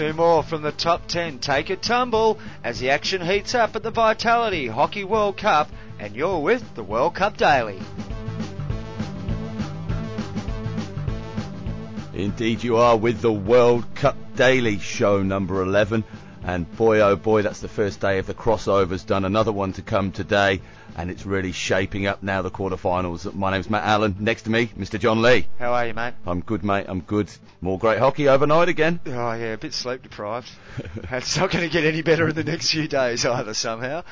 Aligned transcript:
Two 0.00 0.14
more 0.14 0.42
from 0.42 0.62
the 0.62 0.72
top 0.72 1.08
10 1.08 1.40
take 1.40 1.68
a 1.68 1.76
tumble 1.76 2.38
as 2.64 2.78
the 2.78 2.88
action 2.88 3.20
heats 3.20 3.54
up 3.54 3.76
at 3.76 3.82
the 3.82 3.90
Vitality 3.90 4.66
Hockey 4.66 5.04
World 5.04 5.36
Cup, 5.36 5.68
and 5.98 6.16
you're 6.16 6.38
with 6.38 6.74
the 6.74 6.82
World 6.82 7.14
Cup 7.14 7.36
Daily. 7.36 7.78
Indeed, 12.14 12.64
you 12.64 12.78
are 12.78 12.96
with 12.96 13.20
the 13.20 13.30
World 13.30 13.94
Cup 13.94 14.16
Daily 14.36 14.78
show 14.78 15.22
number 15.22 15.60
11. 15.60 16.04
And 16.44 16.74
boy, 16.78 17.00
oh 17.00 17.16
boy, 17.16 17.42
that's 17.42 17.60
the 17.60 17.68
first 17.68 18.00
day 18.00 18.18
of 18.18 18.26
the 18.26 18.32
crossovers. 18.32 19.04
Done 19.04 19.26
another 19.26 19.52
one 19.52 19.74
to 19.74 19.82
come 19.82 20.12
today, 20.12 20.62
and 21.00 21.10
it's 21.10 21.24
really 21.24 21.52
shaping 21.52 22.06
up 22.06 22.22
now. 22.22 22.42
The 22.42 22.50
quarterfinals. 22.50 23.32
My 23.34 23.50
name's 23.50 23.70
Matt 23.70 23.84
Allen. 23.84 24.16
Next 24.18 24.42
to 24.42 24.50
me, 24.50 24.66
Mr. 24.78 25.00
John 25.00 25.22
Lee. 25.22 25.46
How 25.58 25.72
are 25.72 25.86
you, 25.86 25.94
mate? 25.94 26.12
I'm 26.26 26.40
good, 26.42 26.62
mate. 26.62 26.84
I'm 26.88 27.00
good. 27.00 27.30
More 27.62 27.78
great 27.78 27.98
hockey 27.98 28.28
overnight 28.28 28.68
again. 28.68 29.00
Oh 29.06 29.32
yeah, 29.32 29.54
a 29.54 29.58
bit 29.58 29.72
sleep 29.72 30.02
deprived. 30.02 30.50
it's 31.10 31.36
not 31.38 31.50
going 31.50 31.64
to 31.66 31.72
get 31.72 31.84
any 31.84 32.02
better 32.02 32.28
in 32.28 32.34
the 32.34 32.44
next 32.44 32.70
few 32.70 32.86
days 32.86 33.24
either 33.24 33.54
somehow. 33.54 34.02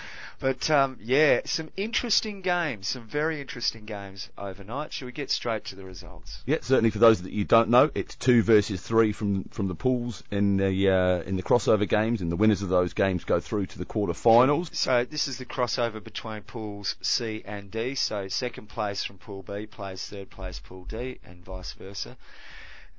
But 0.41 0.71
um, 0.71 0.99
yeah, 1.01 1.41
some 1.47 1.71
interesting 1.77 2.43
games, 2.43 2.87
some 2.87 3.09
very 3.09 3.41
interesting 3.41 3.87
games 3.87 4.31
overnight. 4.39 4.93
Shall 4.93 5.07
we 5.07 5.13
get 5.13 5.31
straight 5.31 5.65
to 5.67 5.75
the 5.75 5.85
results? 5.85 6.43
Yeah, 6.47 6.59
certainly. 6.61 6.91
For 6.91 7.01
those 7.01 7.23
that 7.23 7.33
you 7.33 7.45
don't 7.45 7.71
know, 7.71 7.91
it's 7.95 8.15
two 8.15 8.43
versus 8.45 8.81
three 8.81 9.13
from 9.13 9.45
from 9.45 9.67
the 9.67 9.75
pools 9.75 10.23
in 10.31 10.57
the 10.57 10.91
uh, 10.91 11.23
in 11.23 11.37
the 11.37 11.43
crossover 11.43 11.89
games, 11.89 12.21
and 12.21 12.31
the 12.31 12.37
winners 12.37 12.63
of 12.63 12.69
those 12.69 12.93
games 12.95 13.25
go 13.25 13.41
through 13.41 13.67
to 13.67 13.79
the 13.79 13.85
quarterfinals. 13.85 14.73
So 14.75 15.05
this 15.05 15.27
is 15.27 15.39
the 15.39 15.47
crossover 15.47 16.03
between 16.03 16.43
pools 16.43 16.95
C 17.03 17.43
and 17.45 17.71
D. 17.71 17.97
So 17.97 18.29
second 18.29 18.69
place 18.69 19.03
from 19.03 19.19
Pool 19.19 19.43
B 19.43 19.67
plays 19.67 20.07
third 20.07 20.31
place 20.31 20.61
Pool 20.61 20.85
D, 20.85 21.19
and 21.25 21.45
vice 21.45 21.73
versa. 21.73 22.17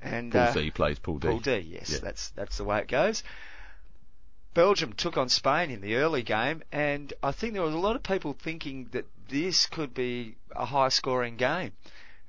And 0.02 0.32
Pool 0.32 0.40
uh, 0.42 0.52
C 0.52 0.70
plays 0.70 0.98
Pool 0.98 1.18
D. 1.18 1.28
Pool 1.28 1.40
D, 1.40 1.58
yes, 1.58 1.90
Yeah. 1.90 1.98
that's 2.02 2.30
that's 2.30 2.58
the 2.58 2.64
way 2.64 2.80
it 2.80 2.88
goes. 2.88 3.22
Belgium 4.54 4.92
took 4.92 5.16
on 5.16 5.28
Spain 5.28 5.70
in 5.70 5.80
the 5.80 5.96
early 5.96 6.22
game, 6.22 6.62
and 6.72 7.12
I 7.22 7.32
think 7.32 7.52
there 7.54 7.62
was 7.62 7.74
a 7.74 7.78
lot 7.78 7.96
of 7.96 8.02
people 8.02 8.32
thinking 8.32 8.88
that 8.92 9.06
this 9.28 9.66
could 9.66 9.94
be 9.94 10.34
a 10.54 10.64
high-scoring 10.64 11.36
game. 11.36 11.72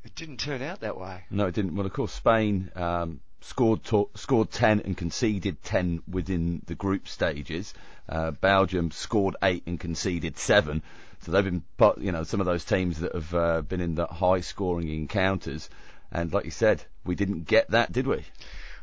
It 0.03 0.13
didn't 0.15 0.37
turn 0.37 0.61
out 0.61 0.81
that 0.81 0.97
way. 0.97 1.23
No, 1.31 1.47
it 1.47 1.55
didn't. 1.55 1.75
Well, 1.75 1.85
of 1.85 1.93
course, 1.93 2.13
Spain 2.13 2.71
um, 2.75 3.21
scored 3.41 3.83
to- 3.85 4.09
scored 4.15 4.51
ten 4.51 4.81
and 4.81 4.95
conceded 4.95 5.63
ten 5.63 6.03
within 6.07 6.61
the 6.65 6.75
group 6.75 7.07
stages. 7.07 7.73
Uh, 8.07 8.31
Belgium 8.31 8.91
scored 8.91 9.35
eight 9.43 9.63
and 9.65 9.79
conceded 9.79 10.37
seven. 10.37 10.83
So 11.21 11.31
they've 11.31 11.43
been, 11.43 11.63
you 11.99 12.11
know, 12.11 12.23
some 12.23 12.39
of 12.39 12.47
those 12.47 12.65
teams 12.65 12.99
that 12.99 13.13
have 13.13 13.33
uh, 13.33 13.61
been 13.61 13.81
in 13.81 13.95
the 13.95 14.07
high-scoring 14.07 14.89
encounters. 14.89 15.69
And 16.11 16.33
like 16.33 16.45
you 16.45 16.51
said, 16.51 16.83
we 17.05 17.15
didn't 17.15 17.45
get 17.45 17.71
that, 17.71 17.91
did 17.91 18.07
we? 18.07 18.25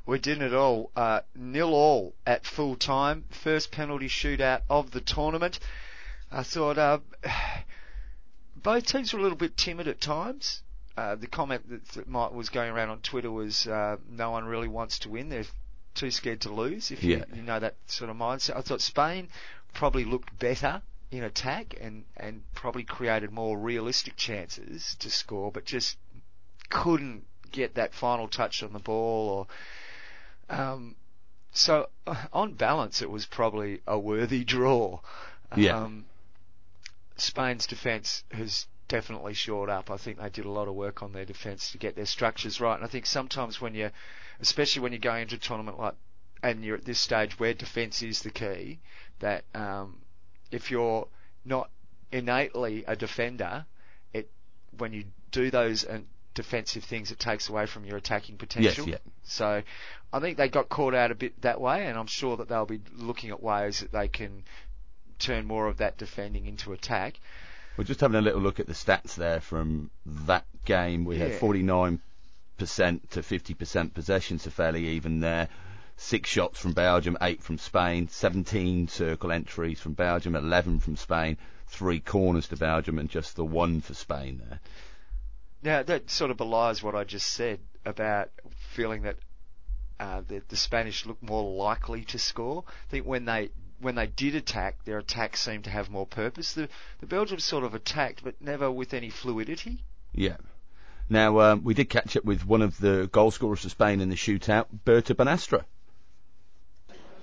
We 0.08 0.18
didn't 0.18 0.44
at 0.44 0.54
all. 0.54 0.90
Uh, 0.96 1.20
nil 1.34 1.74
all 1.74 2.14
at 2.26 2.46
full 2.46 2.76
time. 2.76 3.26
First 3.28 3.70
penalty 3.70 4.08
shootout 4.08 4.62
of 4.70 4.90
the 4.90 5.02
tournament. 5.02 5.58
I 6.32 6.44
thought 6.44 6.78
uh, 6.78 7.00
both 8.56 8.86
teams 8.86 9.12
were 9.12 9.18
a 9.18 9.22
little 9.22 9.36
bit 9.36 9.58
timid 9.58 9.86
at 9.86 10.00
times. 10.00 10.62
Uh, 10.96 11.14
the 11.14 11.26
comment 11.26 11.68
that, 11.68 11.86
that 11.88 12.08
might, 12.08 12.32
was 12.32 12.48
going 12.48 12.70
around 12.70 12.88
on 12.88 13.00
Twitter 13.00 13.30
was 13.30 13.66
uh, 13.66 13.98
no 14.08 14.30
one 14.30 14.46
really 14.46 14.66
wants 14.66 14.98
to 15.00 15.10
win. 15.10 15.28
They're 15.28 15.44
too 15.94 16.10
scared 16.10 16.40
to 16.40 16.54
lose. 16.54 16.90
If 16.90 17.04
you, 17.04 17.18
Yeah. 17.18 17.24
you 17.34 17.42
know 17.42 17.60
that 17.60 17.76
sort 17.86 18.08
of 18.08 18.16
mindset, 18.16 18.56
I 18.56 18.62
thought 18.62 18.80
Spain 18.80 19.28
probably 19.74 20.06
looked 20.06 20.38
better 20.38 20.80
in 21.10 21.22
attack 21.22 21.76
and 21.82 22.06
and 22.16 22.42
probably 22.54 22.84
created 22.84 23.30
more 23.30 23.58
realistic 23.58 24.16
chances 24.16 24.96
to 25.00 25.10
score, 25.10 25.52
but 25.52 25.66
just 25.66 25.98
couldn't 26.70 27.24
get 27.52 27.74
that 27.74 27.92
final 27.92 28.26
touch 28.26 28.62
on 28.62 28.72
the 28.72 28.78
ball 28.78 29.28
or 29.28 29.46
um, 30.48 30.96
so 31.52 31.88
on 32.32 32.54
balance, 32.54 33.02
it 33.02 33.10
was 33.10 33.26
probably 33.26 33.80
a 33.86 33.98
worthy 33.98 34.44
draw. 34.44 35.00
Yeah. 35.56 35.78
Um, 35.78 36.06
Spain's 37.16 37.66
defence 37.66 38.22
has 38.30 38.66
definitely 38.86 39.34
shored 39.34 39.68
up. 39.68 39.90
I 39.90 39.96
think 39.96 40.18
they 40.18 40.30
did 40.30 40.44
a 40.44 40.50
lot 40.50 40.68
of 40.68 40.74
work 40.74 41.02
on 41.02 41.12
their 41.12 41.24
defence 41.24 41.72
to 41.72 41.78
get 41.78 41.96
their 41.96 42.06
structures 42.06 42.60
right. 42.60 42.74
And 42.74 42.84
I 42.84 42.88
think 42.88 43.06
sometimes 43.06 43.60
when 43.60 43.74
you, 43.74 43.90
especially 44.40 44.82
when 44.82 44.92
you're 44.92 44.98
going 44.98 45.22
into 45.22 45.36
a 45.36 45.38
tournament 45.38 45.78
like, 45.78 45.94
and 46.42 46.64
you're 46.64 46.76
at 46.76 46.84
this 46.84 47.00
stage 47.00 47.38
where 47.38 47.52
defence 47.52 48.02
is 48.02 48.22
the 48.22 48.30
key, 48.30 48.78
that 49.18 49.44
um, 49.54 49.98
if 50.50 50.70
you're 50.70 51.08
not 51.44 51.70
innately 52.12 52.84
a 52.86 52.94
defender, 52.94 53.66
it 54.12 54.30
when 54.76 54.92
you 54.92 55.04
do 55.30 55.50
those 55.50 55.84
uh, 55.84 55.98
defensive 56.38 56.84
things, 56.84 57.10
it 57.10 57.18
takes 57.18 57.48
away 57.48 57.66
from 57.66 57.84
your 57.84 57.96
attacking 57.96 58.36
potential. 58.36 58.88
Yes, 58.88 59.00
yeah. 59.04 59.12
So 59.24 59.62
I 60.12 60.20
think 60.20 60.36
they 60.38 60.48
got 60.48 60.68
caught 60.68 60.94
out 60.94 61.10
a 61.10 61.16
bit 61.16 61.40
that 61.42 61.60
way, 61.60 61.86
and 61.86 61.98
I'm 61.98 62.06
sure 62.06 62.36
that 62.36 62.48
they'll 62.48 62.64
be 62.64 62.80
looking 62.96 63.30
at 63.30 63.42
ways 63.42 63.80
that 63.80 63.90
they 63.90 64.06
can 64.06 64.44
turn 65.18 65.46
more 65.46 65.66
of 65.66 65.78
that 65.78 65.98
defending 65.98 66.46
into 66.46 66.72
attack. 66.72 67.18
We're 67.76 67.82
just 67.82 68.00
having 68.00 68.16
a 68.16 68.20
little 68.20 68.40
look 68.40 68.60
at 68.60 68.68
the 68.68 68.72
stats 68.72 69.16
there 69.16 69.40
from 69.40 69.90
that 70.06 70.44
game. 70.64 71.04
We 71.04 71.18
had 71.18 71.32
49% 71.32 71.98
to 72.58 72.64
50% 72.66 73.94
possession, 73.94 74.38
so 74.38 74.50
fairly 74.50 74.90
even 74.90 75.18
there. 75.18 75.48
Six 75.96 76.30
shots 76.30 76.60
from 76.60 76.74
Belgium, 76.74 77.18
eight 77.20 77.42
from 77.42 77.58
Spain, 77.58 78.06
17 78.08 78.86
circle 78.86 79.32
entries 79.32 79.80
from 79.80 79.94
Belgium, 79.94 80.36
11 80.36 80.78
from 80.78 80.96
Spain, 80.96 81.36
three 81.66 81.98
corners 81.98 82.46
to 82.48 82.56
Belgium, 82.56 83.00
and 83.00 83.10
just 83.10 83.34
the 83.34 83.44
one 83.44 83.80
for 83.80 83.94
Spain 83.94 84.40
there. 84.48 84.60
Now 85.68 85.82
that 85.82 86.08
sort 86.08 86.30
of 86.30 86.38
belies 86.38 86.82
what 86.82 86.94
I 86.94 87.04
just 87.04 87.28
said 87.28 87.60
about 87.84 88.30
feeling 88.74 89.02
that 89.02 89.16
uh, 90.00 90.22
the, 90.26 90.40
the 90.48 90.56
Spanish 90.56 91.04
looked 91.04 91.22
more 91.22 91.44
likely 91.44 92.04
to 92.06 92.18
score. 92.18 92.64
I 92.66 92.90
think 92.90 93.04
when 93.04 93.26
they 93.26 93.50
when 93.78 93.94
they 93.94 94.06
did 94.06 94.34
attack, 94.34 94.82
their 94.86 94.96
attacks 94.96 95.42
seemed 95.42 95.64
to 95.64 95.70
have 95.70 95.90
more 95.90 96.06
purpose. 96.06 96.54
The 96.54 96.70
the 97.00 97.06
Belgians 97.06 97.44
sort 97.44 97.64
of 97.64 97.74
attacked, 97.74 98.24
but 98.24 98.40
never 98.40 98.70
with 98.70 98.94
any 98.94 99.10
fluidity. 99.10 99.84
Yeah. 100.14 100.38
Now, 101.10 101.38
um, 101.40 101.64
we 101.64 101.74
did 101.74 101.90
catch 101.90 102.16
up 102.16 102.24
with 102.24 102.46
one 102.46 102.62
of 102.62 102.78
the 102.78 103.06
goal 103.12 103.30
scorers 103.30 103.60
for 103.60 103.68
Spain 103.68 104.00
in 104.00 104.08
the 104.08 104.16
shootout, 104.16 104.68
Berta 104.86 105.14
Bonastre. 105.14 105.66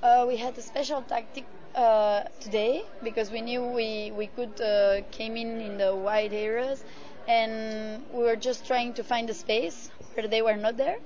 Uh, 0.04 0.26
we 0.28 0.38
had 0.38 0.56
a 0.56 0.62
special 0.62 1.02
tactic 1.02 1.46
uh, 1.74 2.26
today 2.42 2.84
because 3.04 3.32
we 3.32 3.42
knew 3.42 3.64
we, 3.64 4.12
we 4.16 4.28
could 4.28 4.62
uh, 4.62 5.02
came 5.10 5.36
in 5.36 5.60
in 5.62 5.78
the 5.80 5.96
wide 5.96 6.32
areas 6.32 6.84
and 7.28 8.04
we 8.14 8.24
were 8.24 8.36
just 8.36 8.66
trying 8.68 8.94
to 8.94 9.04
find 9.04 9.28
the 9.30 9.34
space 9.34 9.90
where 10.14 10.28
they 10.28 10.42
were 10.42 10.56
not 10.56 10.78
there. 10.78 10.98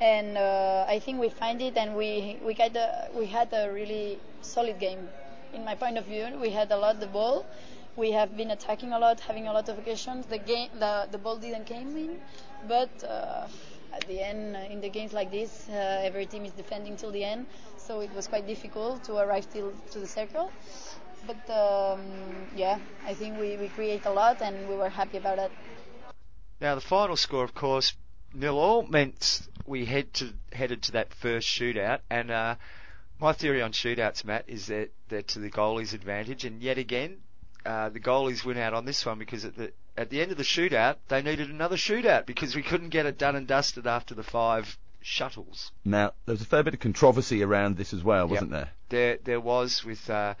And 0.00 0.36
uh, 0.36 0.84
I 0.88 0.98
think 0.98 1.20
we 1.20 1.30
find 1.30 1.60
it 1.62 1.76
and 1.76 1.96
we 1.96 2.38
we 2.44 2.52
got 2.54 2.76
a, 2.76 3.08
we 3.14 3.26
had 3.26 3.52
a 3.52 3.72
really 3.72 4.18
solid 4.42 4.78
game. 4.78 5.08
In 5.54 5.64
my 5.64 5.74
point 5.74 5.96
of 5.96 6.04
view 6.04 6.26
we 6.40 6.50
had 6.50 6.70
a 6.70 6.76
lot 6.76 7.00
the 7.00 7.06
ball. 7.06 7.46
We 7.96 8.12
have 8.12 8.36
been 8.36 8.50
attacking 8.50 8.92
a 8.92 8.98
lot 8.98 9.20
having 9.20 9.48
a 9.48 9.52
lot 9.52 9.68
of 9.70 9.78
occasions. 9.78 10.26
The 10.26 10.38
game 10.38 10.68
the, 10.78 11.08
the 11.10 11.18
ball 11.18 11.36
didn't 11.38 11.64
came 11.64 11.96
in. 11.96 12.18
But 12.68 12.90
uh, 13.04 13.48
at 13.94 14.06
the 14.06 14.20
end 14.20 14.56
uh, 14.56 14.72
in 14.72 14.80
the 14.82 14.90
games 14.90 15.14
like 15.14 15.30
this 15.30 15.66
uh, 15.70 16.02
every 16.04 16.26
team 16.26 16.44
is 16.44 16.52
defending 16.52 16.96
till 16.96 17.10
the 17.10 17.24
end. 17.24 17.46
So 17.78 18.00
it 18.00 18.12
was 18.14 18.26
quite 18.28 18.46
difficult 18.46 19.04
to 19.04 19.16
arrive 19.16 19.48
till 19.50 19.72
to 19.92 19.98
the 19.98 20.06
circle 20.06 20.50
but 21.26 21.50
um, 21.50 22.00
yeah 22.54 22.78
I 23.06 23.14
think 23.14 23.38
we, 23.38 23.56
we 23.56 23.68
create 23.68 24.04
a 24.06 24.12
lot 24.12 24.42
and 24.42 24.68
we 24.68 24.76
were 24.76 24.88
happy 24.88 25.18
about 25.18 25.38
it 25.38 25.52
Now 26.60 26.74
the 26.74 26.80
final 26.80 27.16
score, 27.16 27.44
of 27.44 27.54
course, 27.54 27.94
nil 28.34 28.58
all 28.58 28.82
meant 28.82 29.42
we 29.66 29.84
head 29.84 30.12
to 30.14 30.32
headed 30.52 30.82
to 30.84 30.92
that 30.92 31.12
first 31.14 31.48
shootout, 31.48 32.00
and 32.10 32.30
uh, 32.30 32.54
my 33.18 33.32
theory 33.32 33.62
on 33.62 33.72
shootouts, 33.72 34.24
Matt, 34.24 34.44
is 34.46 34.66
that 34.66 34.90
they're 35.08 35.22
to 35.22 35.38
the 35.38 35.50
goalie's 35.50 35.94
advantage, 35.94 36.44
and 36.44 36.62
yet 36.62 36.78
again, 36.78 37.18
uh, 37.64 37.88
the 37.88 38.00
goalies 38.00 38.44
win 38.44 38.58
out 38.58 38.74
on 38.74 38.84
this 38.84 39.04
one 39.04 39.18
because 39.18 39.44
at 39.44 39.56
the 39.56 39.72
at 39.96 40.10
the 40.10 40.20
end 40.20 40.30
of 40.30 40.36
the 40.36 40.44
shootout, 40.44 40.96
they 41.08 41.22
needed 41.22 41.50
another 41.50 41.76
shootout 41.76 42.26
because 42.26 42.54
we 42.54 42.62
couldn't 42.62 42.90
get 42.90 43.06
it 43.06 43.18
done 43.18 43.34
and 43.36 43.46
dusted 43.46 43.86
after 43.86 44.14
the 44.14 44.22
five 44.22 44.78
shuttles. 45.00 45.72
Now, 45.84 46.12
there 46.26 46.34
was 46.34 46.42
a 46.42 46.46
fair 46.46 46.62
bit 46.62 46.74
of 46.74 46.80
controversy 46.80 47.42
around 47.42 47.76
this 47.76 47.94
as 47.94 48.04
well, 48.04 48.28
wasn't 48.28 48.50
there? 48.50 48.70
There 48.88 49.18
there 49.24 49.40
was 49.40 49.84
with 49.84 50.08
uh, 50.10 50.34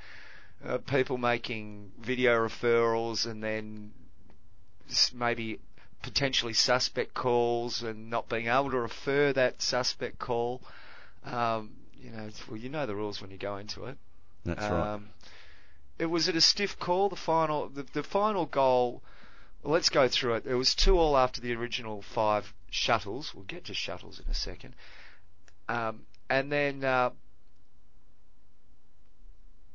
uh, 0.64 0.78
people 0.78 1.18
making 1.18 1.92
video 2.00 2.36
referrals 2.36 3.26
and 3.26 3.42
then 3.42 3.92
maybe 5.14 5.60
potentially 6.02 6.52
suspect 6.52 7.14
calls 7.14 7.82
and 7.82 8.10
not 8.10 8.28
being 8.28 8.46
able 8.46 8.70
to 8.70 8.78
refer 8.78 9.32
that 9.32 9.60
suspect 9.60 10.18
call. 10.18 10.62
Um, 11.24 11.72
you 12.00 12.10
know, 12.10 12.28
well, 12.48 12.56
you 12.56 12.68
know 12.68 12.86
the 12.86 12.94
rules 12.94 13.20
when 13.20 13.30
you 13.30 13.38
go 13.38 13.56
into 13.56 13.86
it. 13.86 13.98
That's 14.44 14.62
right. 14.62 14.94
Um, 14.94 15.08
it 15.98 16.06
was 16.06 16.28
it 16.28 16.36
a 16.36 16.40
stiff 16.40 16.78
call. 16.78 17.08
The 17.08 17.16
final, 17.16 17.68
the, 17.68 17.84
the 17.92 18.02
final 18.02 18.46
goal. 18.46 19.02
Well, 19.62 19.72
let's 19.72 19.88
go 19.88 20.08
through 20.08 20.34
it. 20.34 20.46
It 20.46 20.54
was 20.54 20.74
two 20.74 20.98
all 20.98 21.16
after 21.16 21.40
the 21.40 21.54
original 21.54 22.02
five 22.02 22.54
shuttles. 22.70 23.34
We'll 23.34 23.44
get 23.44 23.64
to 23.64 23.74
shuttles 23.74 24.20
in 24.20 24.30
a 24.30 24.34
second. 24.34 24.74
Um, 25.68 26.02
and 26.30 26.52
then 26.52 26.84
uh, 26.84 27.10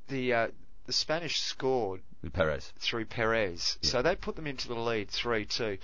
the 0.08 0.34
uh, 0.34 0.48
the 0.92 0.98
Spanish 0.98 1.40
scored 1.40 2.02
With 2.22 2.34
Perez. 2.34 2.74
through 2.80 3.06
Perez, 3.06 3.78
Yeah. 3.82 3.90
so 3.92 4.02
they 4.02 4.14
put 4.14 4.36
them 4.36 4.46
into 4.46 4.68
the 4.68 4.76
lead 4.76 5.10
three 5.10 5.46
two. 5.46 5.78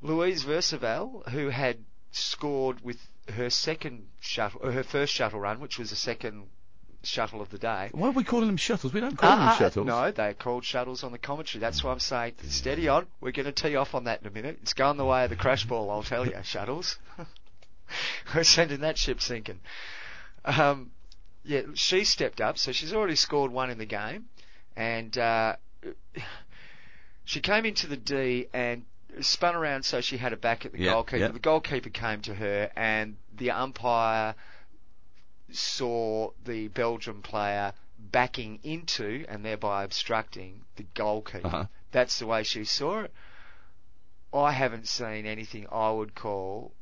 Louise 0.00 0.44
Versavel, 0.44 1.28
who 1.30 1.48
had 1.48 1.78
scored 2.12 2.80
with 2.84 2.98
her 3.34 3.50
second 3.50 4.06
shuttle, 4.20 4.60
uh, 4.62 4.70
her 4.70 4.84
first 4.84 5.12
shuttle 5.12 5.40
run, 5.40 5.58
which 5.58 5.76
was 5.76 5.90
the 5.90 5.96
second 5.96 6.44
shuttle 7.02 7.40
of 7.40 7.50
the 7.50 7.58
day. 7.58 7.88
Why 7.90 8.06
are 8.08 8.12
we 8.12 8.22
calling 8.22 8.46
them 8.46 8.56
shuttles? 8.56 8.92
We 8.92 9.00
don't 9.00 9.16
call 9.18 9.28
Uh, 9.32 9.36
them 9.36 9.48
uh, 9.48 9.56
shuttles. 9.56 9.86
No, 9.88 10.12
they're 10.12 10.34
called 10.34 10.64
shuttles 10.64 11.02
on 11.02 11.10
the 11.10 11.18
commentary. 11.18 11.58
That's 11.60 11.82
why 11.82 11.90
I'm 11.90 11.98
saying 11.98 12.34
steady 12.48 12.86
on. 12.86 13.08
We're 13.20 13.32
going 13.32 13.46
to 13.46 13.52
tee 13.52 13.74
off 13.74 13.96
on 13.96 14.04
that 14.04 14.20
in 14.20 14.28
a 14.28 14.30
minute. 14.30 14.60
It's 14.62 14.72
going 14.74 14.98
the 14.98 15.04
way 15.04 15.24
of 15.24 15.30
the 15.30 15.36
crash 15.36 15.64
ball, 15.64 15.90
I'll 15.90 16.04
tell 16.04 16.24
you, 16.24 16.34
shuttles. 16.44 16.96
We're 18.36 18.44
sending 18.44 18.80
that 18.82 18.98
ship 18.98 19.20
sinking. 19.20 19.58
Um, 20.44 20.92
yeah, 21.48 21.62
she 21.74 22.04
stepped 22.04 22.40
up, 22.42 22.58
so 22.58 22.72
she's 22.72 22.92
already 22.92 23.16
scored 23.16 23.50
one 23.50 23.70
in 23.70 23.78
the 23.78 23.86
game, 23.86 24.26
and 24.76 25.16
uh, 25.16 25.56
she 27.24 27.40
came 27.40 27.64
into 27.64 27.86
the 27.86 27.96
D 27.96 28.46
and 28.52 28.84
spun 29.22 29.54
around 29.56 29.84
so 29.84 30.02
she 30.02 30.18
had 30.18 30.32
it 30.34 30.40
back 30.42 30.66
at 30.66 30.72
the 30.72 30.78
Yeah, 30.78 30.92
goalkeeper. 30.92 31.16
yeah. 31.16 31.28
The 31.28 31.38
goalkeeper 31.38 31.88
came 31.90 32.20
to 32.22 32.34
her, 32.34 32.70
and 32.76 33.16
the 33.34 33.50
umpire 33.50 34.34
saw 35.50 36.30
the 36.44 36.68
Belgium 36.68 37.22
player 37.22 37.72
backing 37.98 38.60
into 38.62 39.24
and 39.28 39.42
thereby 39.44 39.84
obstructing 39.84 40.60
the 40.76 40.84
goalkeeper. 40.94 41.46
Uh-huh. 41.46 41.64
That's 41.92 42.18
the 42.18 42.26
way 42.26 42.42
she 42.42 42.64
saw 42.64 43.00
it. 43.00 43.14
I 44.34 44.52
haven't 44.52 44.86
seen 44.86 45.24
anything 45.24 45.66
I 45.72 45.90
would 45.90 46.14
call 46.14 46.72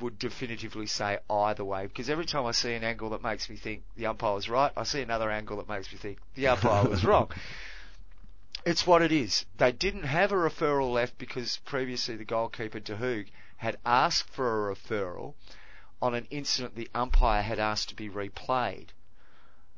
would 0.00 0.18
definitively 0.18 0.86
say 0.86 1.18
either 1.28 1.64
way 1.64 1.86
because 1.86 2.08
every 2.10 2.26
time 2.26 2.46
I 2.46 2.52
see 2.52 2.74
an 2.74 2.84
angle 2.84 3.10
that 3.10 3.22
makes 3.22 3.48
me 3.48 3.56
think 3.56 3.82
the 3.96 4.06
umpire 4.06 4.34
was 4.34 4.48
right, 4.48 4.72
I 4.76 4.84
see 4.84 5.02
another 5.02 5.30
angle 5.30 5.56
that 5.58 5.68
makes 5.68 5.92
me 5.92 5.98
think 5.98 6.18
the 6.34 6.48
umpire 6.48 6.88
was 6.88 7.04
wrong. 7.04 7.30
It's 8.64 8.86
what 8.86 9.02
it 9.02 9.12
is. 9.12 9.46
They 9.56 9.72
didn't 9.72 10.04
have 10.04 10.32
a 10.32 10.36
referral 10.36 10.92
left 10.92 11.16
because 11.18 11.58
previously 11.64 12.16
the 12.16 12.24
goalkeeper 12.24 12.80
D'Hooghe 12.80 13.30
had 13.56 13.78
asked 13.84 14.28
for 14.30 14.70
a 14.70 14.74
referral 14.74 15.34
on 16.00 16.14
an 16.14 16.26
incident 16.30 16.74
the 16.74 16.90
umpire 16.94 17.42
had 17.42 17.58
asked 17.58 17.88
to 17.90 17.94
be 17.94 18.08
replayed. 18.08 18.88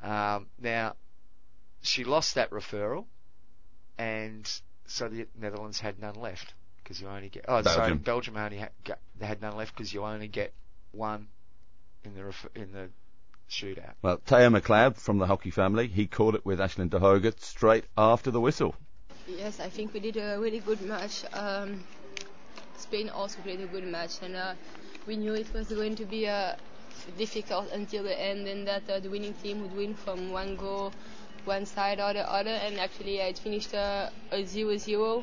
Um, 0.03 0.49
now, 0.59 0.97
she 1.83 2.05
lost 2.05 2.35
that 2.35 2.51
referral, 2.51 3.07
and 3.97 4.51
so 4.87 5.09
the 5.09 5.27
Netherlands 5.39 5.81
had 5.81 5.99
none 5.99 6.15
left 6.15 6.55
because 6.91 7.01
you 7.01 7.09
only 7.09 7.29
get. 7.29 7.45
Oh, 7.47 7.63
sorry, 7.63 7.77
Belgium. 7.77 7.99
Belgium 7.99 8.37
only 8.37 8.57
had, 8.57 8.71
got, 8.83 8.99
they 9.21 9.27
had 9.27 9.41
none 9.41 9.57
left 9.57 9.77
because 9.77 9.95
you 9.95 10.03
only 10.03 10.27
get 10.27 10.53
one 10.91 11.29
in 12.03 12.17
the 12.17 12.25
refer, 12.25 12.49
in 12.57 12.73
the 12.73 12.89
shootout. 13.49 13.93
Well, 14.03 14.19
Teo 14.27 14.51
McLeod 14.51 14.97
from 14.97 15.19
the 15.19 15.27
hockey 15.29 15.53
family, 15.53 15.87
he 15.87 16.09
called 16.09 16.35
it 16.35 16.45
with 16.45 16.59
Aisling 16.59 16.91
De 16.91 16.99
Hoogert 16.99 17.39
straight 17.39 17.85
after 17.97 18.33
the 18.33 18.41
whistle. 18.41 18.75
Yes, 19.29 19.61
I 19.61 19.69
think 19.69 19.95
we 19.95 20.01
did 20.01 20.17
a 20.17 20.41
really 20.41 20.59
good 20.59 20.83
match. 20.83 21.25
Um, 21.33 21.85
Spain 22.77 23.09
also 23.09 23.41
played 23.43 23.61
a 23.61 23.67
good 23.67 23.85
match, 23.85 24.21
and 24.23 24.35
uh, 24.35 24.55
we 25.07 25.17
knew 25.17 25.35
it 25.35 25.55
was 25.55 25.69
going 25.69 25.95
to 25.95 26.05
be 26.05 26.27
uh, 26.27 26.57
difficult 27.17 27.71
until 27.71 28.03
the 28.03 28.21
end, 28.21 28.49
and 28.49 28.67
that 28.67 28.91
uh, 28.91 28.99
the 28.99 29.09
winning 29.09 29.35
team 29.35 29.63
would 29.63 29.77
win 29.77 29.95
from 29.95 30.33
one 30.33 30.57
goal, 30.57 30.93
one 31.45 31.67
side 31.67 32.01
or 32.01 32.13
the 32.15 32.29
other. 32.29 32.51
And 32.51 32.81
actually, 32.81 33.23
uh, 33.23 33.27
it 33.27 33.39
finished 33.39 33.75
uh, 33.75 34.11
a 34.33 34.43
0-0. 34.43 35.23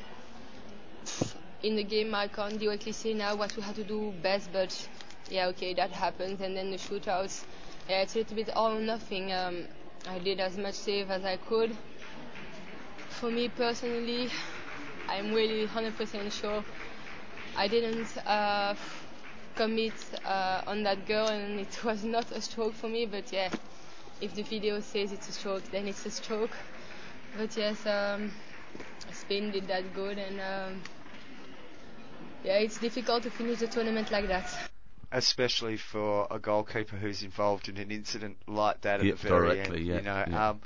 In 1.64 1.76
the 1.76 1.84
game, 1.84 2.14
I 2.16 2.28
can't 2.28 2.60
directly 2.60 2.92
say 2.92 3.14
now 3.14 3.36
what 3.36 3.56
we 3.56 3.64
had 3.64 3.76
to 3.76 3.84
do 3.84 4.14
best, 4.22 4.52
but 4.54 4.88
yeah, 5.30 5.48
okay, 5.48 5.74
that 5.74 5.92
happens. 5.92 6.42
And 6.42 6.56
then 6.56 6.72
the 6.72 6.78
shootouts, 6.78 7.44
yeah, 7.90 8.02
it's 8.02 8.16
a 8.16 8.20
little 8.20 8.36
bit 8.36 8.50
all 8.52 8.74
or 8.74 8.80
nothing. 8.80 9.34
Um, 9.34 9.68
I 10.08 10.20
did 10.20 10.40
as 10.40 10.58
much 10.58 10.76
save 10.76 11.10
as 11.12 11.26
I 11.26 11.38
could 11.38 11.76
for 13.20 13.32
me 13.32 13.50
personally, 13.50 14.30
I'm 15.10 15.34
really 15.34 15.66
100% 15.68 16.32
sure 16.32 16.64
I 17.56 17.68
didn't 17.68 18.16
uh, 18.28 18.76
commit 19.56 19.94
uh, 20.24 20.62
on 20.68 20.84
that 20.84 21.08
girl, 21.08 21.28
and 21.28 21.60
it 21.60 21.84
was 21.84 22.04
not 22.04 22.32
a 22.32 22.42
stroke 22.42 22.76
for 22.76 22.88
me. 22.88 23.06
But 23.08 23.32
yeah, 23.34 23.50
if 24.22 24.36
the 24.36 24.44
video 24.44 24.80
says 24.82 25.12
it's 25.12 25.30
a 25.30 25.32
stroke, 25.32 25.64
then 25.72 25.88
it's 25.88 26.06
a 26.06 26.12
stroke. 26.12 26.56
But 27.36 27.58
yes, 27.58 27.86
um, 27.88 28.32
Spain 29.12 29.50
did 29.52 29.68
that 29.68 29.96
good, 29.96 30.20
and 30.20 30.40
um, 30.40 30.82
yeah, 32.44 32.58
it's 32.58 32.78
difficult 32.80 33.24
to 33.24 33.30
finish 33.32 33.60
the 33.60 33.68
tournament 33.68 34.12
like 34.12 34.28
that. 34.28 34.48
especially 35.12 35.78
for 35.78 36.28
a 36.30 36.38
goalkeeper 36.38 36.98
who's 36.98 37.24
involved 37.24 37.70
in 37.70 37.78
an 37.78 37.92
incident 37.92 38.36
like 38.48 38.82
that 38.82 39.00
at 39.00 39.06
Yeah, 39.06 39.14
the 39.14 39.18
very 39.30 39.48
directly, 39.56 39.78
end. 39.80 39.88
yeah, 39.88 39.96
you 39.98 40.02
know, 40.02 40.26
yeah. 40.28 40.50
um, 40.50 40.62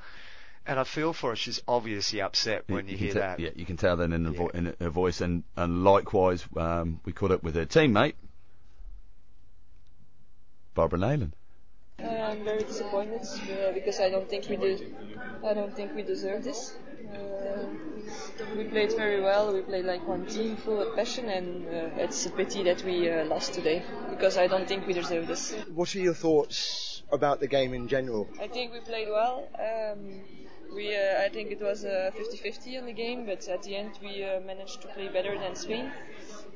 and 0.66 0.80
I 0.80 0.84
feel 0.84 1.14
for 1.14 1.30
her. 1.32 1.36
She's 1.36 1.62
obviously 1.68 2.22
upset 2.22 2.64
when 2.68 2.88
you, 2.88 2.96
can 2.98 3.06
hear 3.06 3.14
te- 3.14 3.20
that. 3.20 3.40
Yeah, 3.40 3.50
you 3.56 3.66
can 3.66 3.78
tell 3.78 3.98
then 3.98 4.14
in 4.14 4.26
her, 4.26 4.32
vo- 4.32 4.52
Yeah. 4.54 4.60
in 4.60 4.76
her 4.80 4.90
voice, 4.90 5.22
and, 5.22 5.44
and 5.56 5.84
likewise, 5.84 6.44
um, 6.58 7.00
we 7.06 7.14
caught 7.14 7.32
up 7.32 7.44
with 7.44 7.56
her 7.56 7.66
teammate, 7.66 8.14
Barbara 10.76 11.00
Nelen. 11.00 11.32
Uh, 12.00 12.08
I'm 12.08 12.44
very 12.44 12.64
disappointed 12.64 13.22
uh, 13.22 13.72
because 13.74 14.00
I 14.00 14.10
don't 14.10 14.28
think 14.30 14.50
we 14.50 14.58
did. 14.58 14.96
I 15.44 15.54
don't 15.54 15.76
think 15.76 15.94
we 15.96 16.02
deserve 16.04 16.44
this. 16.44 16.74
Uh, 17.14 17.64
we 18.56 18.64
played 18.66 18.94
very 18.96 19.22
well. 19.22 19.54
We 19.54 19.62
played 19.62 19.86
like 19.86 20.08
one 20.08 20.26
team, 20.26 20.56
full 20.58 20.82
of 20.82 20.96
passion, 20.96 21.30
and 21.30 21.68
uh, 21.68 22.04
it's 22.04 22.26
a 22.26 22.32
pity 22.32 22.64
that 22.64 22.84
we 22.84 23.10
uh, 23.10 23.26
lost 23.26 23.54
today 23.54 23.84
because 24.10 24.38
I 24.38 24.48
don't 24.48 24.68
think 24.68 24.88
we 24.88 24.94
deserve 24.94 25.28
this. 25.28 25.54
What 25.74 25.96
are 25.96 26.00
your 26.00 26.14
thoughts 26.14 27.04
about 27.12 27.40
the 27.40 27.48
game 27.48 27.74
in 27.74 27.88
general? 27.88 28.28
I 28.40 28.48
think 28.48 28.74
we 28.74 28.80
played 28.80 29.10
well. 29.10 29.48
Um, 29.60 30.22
we, 30.74 30.96
uh, 30.96 31.22
I 31.26 31.30
think 31.30 31.52
it 31.52 31.62
was 31.62 31.84
uh, 31.84 32.12
50-50 32.18 32.80
on 32.80 32.86
the 32.86 32.94
game, 32.94 33.26
but 33.26 33.48
at 33.48 33.64
the 33.64 33.76
end 33.76 33.92
we 34.02 34.24
uh, 34.24 34.40
managed 34.42 34.82
to 34.82 34.88
play 34.88 35.10
better 35.10 35.38
than 35.38 35.56
Spain. 35.56 35.92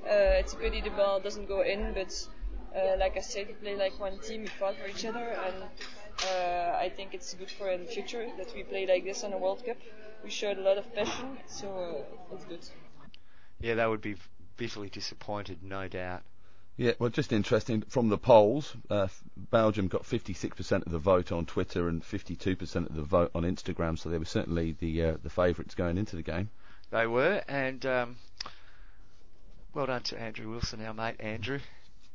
Uh, 0.05 0.39
it's 0.41 0.53
a 0.53 0.57
pity 0.57 0.81
the 0.81 0.91
ball 0.91 1.19
doesn't 1.19 1.47
go 1.47 1.61
in, 1.61 1.93
but 1.93 2.27
uh, 2.75 2.95
like 2.97 3.17
I 3.17 3.21
said, 3.21 3.47
we 3.47 3.53
play 3.53 3.75
like 3.75 3.99
one 3.99 4.19
team. 4.19 4.41
We 4.41 4.47
fought 4.47 4.75
for 4.75 4.87
each 4.87 5.05
other, 5.05 5.35
and 5.45 5.55
uh, 6.23 6.77
I 6.77 6.89
think 6.95 7.13
it's 7.13 7.33
good 7.33 7.49
for 7.51 7.69
in 7.69 7.85
the 7.85 7.91
future 7.91 8.27
that 8.37 8.53
we 8.55 8.63
play 8.63 8.85
like 8.85 9.03
this 9.03 9.23
on 9.23 9.33
a 9.33 9.37
World 9.37 9.65
Cup. 9.65 9.77
We 10.25 10.31
showed 10.31 10.57
a 10.57 10.61
lot 10.61 10.79
of 10.79 10.91
passion, 10.95 11.37
so 11.45 11.67
uh, 12.31 12.33
it's 12.33 12.45
good. 12.45 12.59
Yeah, 13.59 13.75
they 13.75 13.85
would 13.85 14.01
be 14.01 14.15
bitterly 14.57 14.89
disappointed, 14.89 15.59
no 15.61 15.87
doubt. 15.87 16.23
Yeah, 16.77 16.93
well, 16.97 17.11
just 17.11 17.31
interesting 17.31 17.83
from 17.83 18.09
the 18.09 18.17
polls, 18.17 18.75
uh, 18.89 19.07
Belgium 19.37 19.87
got 19.87 20.01
56% 20.01 20.83
of 20.83 20.91
the 20.91 20.97
vote 20.97 21.31
on 21.31 21.45
Twitter 21.45 21.87
and 21.89 22.01
52% 22.01 22.89
of 22.89 22.95
the 22.95 23.03
vote 23.03 23.29
on 23.35 23.43
Instagram, 23.43 23.99
so 23.99 24.09
they 24.09 24.17
were 24.17 24.25
certainly 24.25 24.75
the 24.79 25.03
uh, 25.03 25.17
the 25.21 25.29
favourites 25.29 25.75
going 25.75 25.99
into 25.99 26.15
the 26.15 26.23
game. 26.23 26.49
They 26.89 27.05
were, 27.05 27.43
and 27.47 27.85
um, 27.85 28.15
well 29.75 29.85
done 29.85 30.01
to 30.01 30.19
Andrew 30.19 30.49
Wilson, 30.49 30.83
our 30.83 30.95
mate 30.95 31.17
Andrew, 31.19 31.59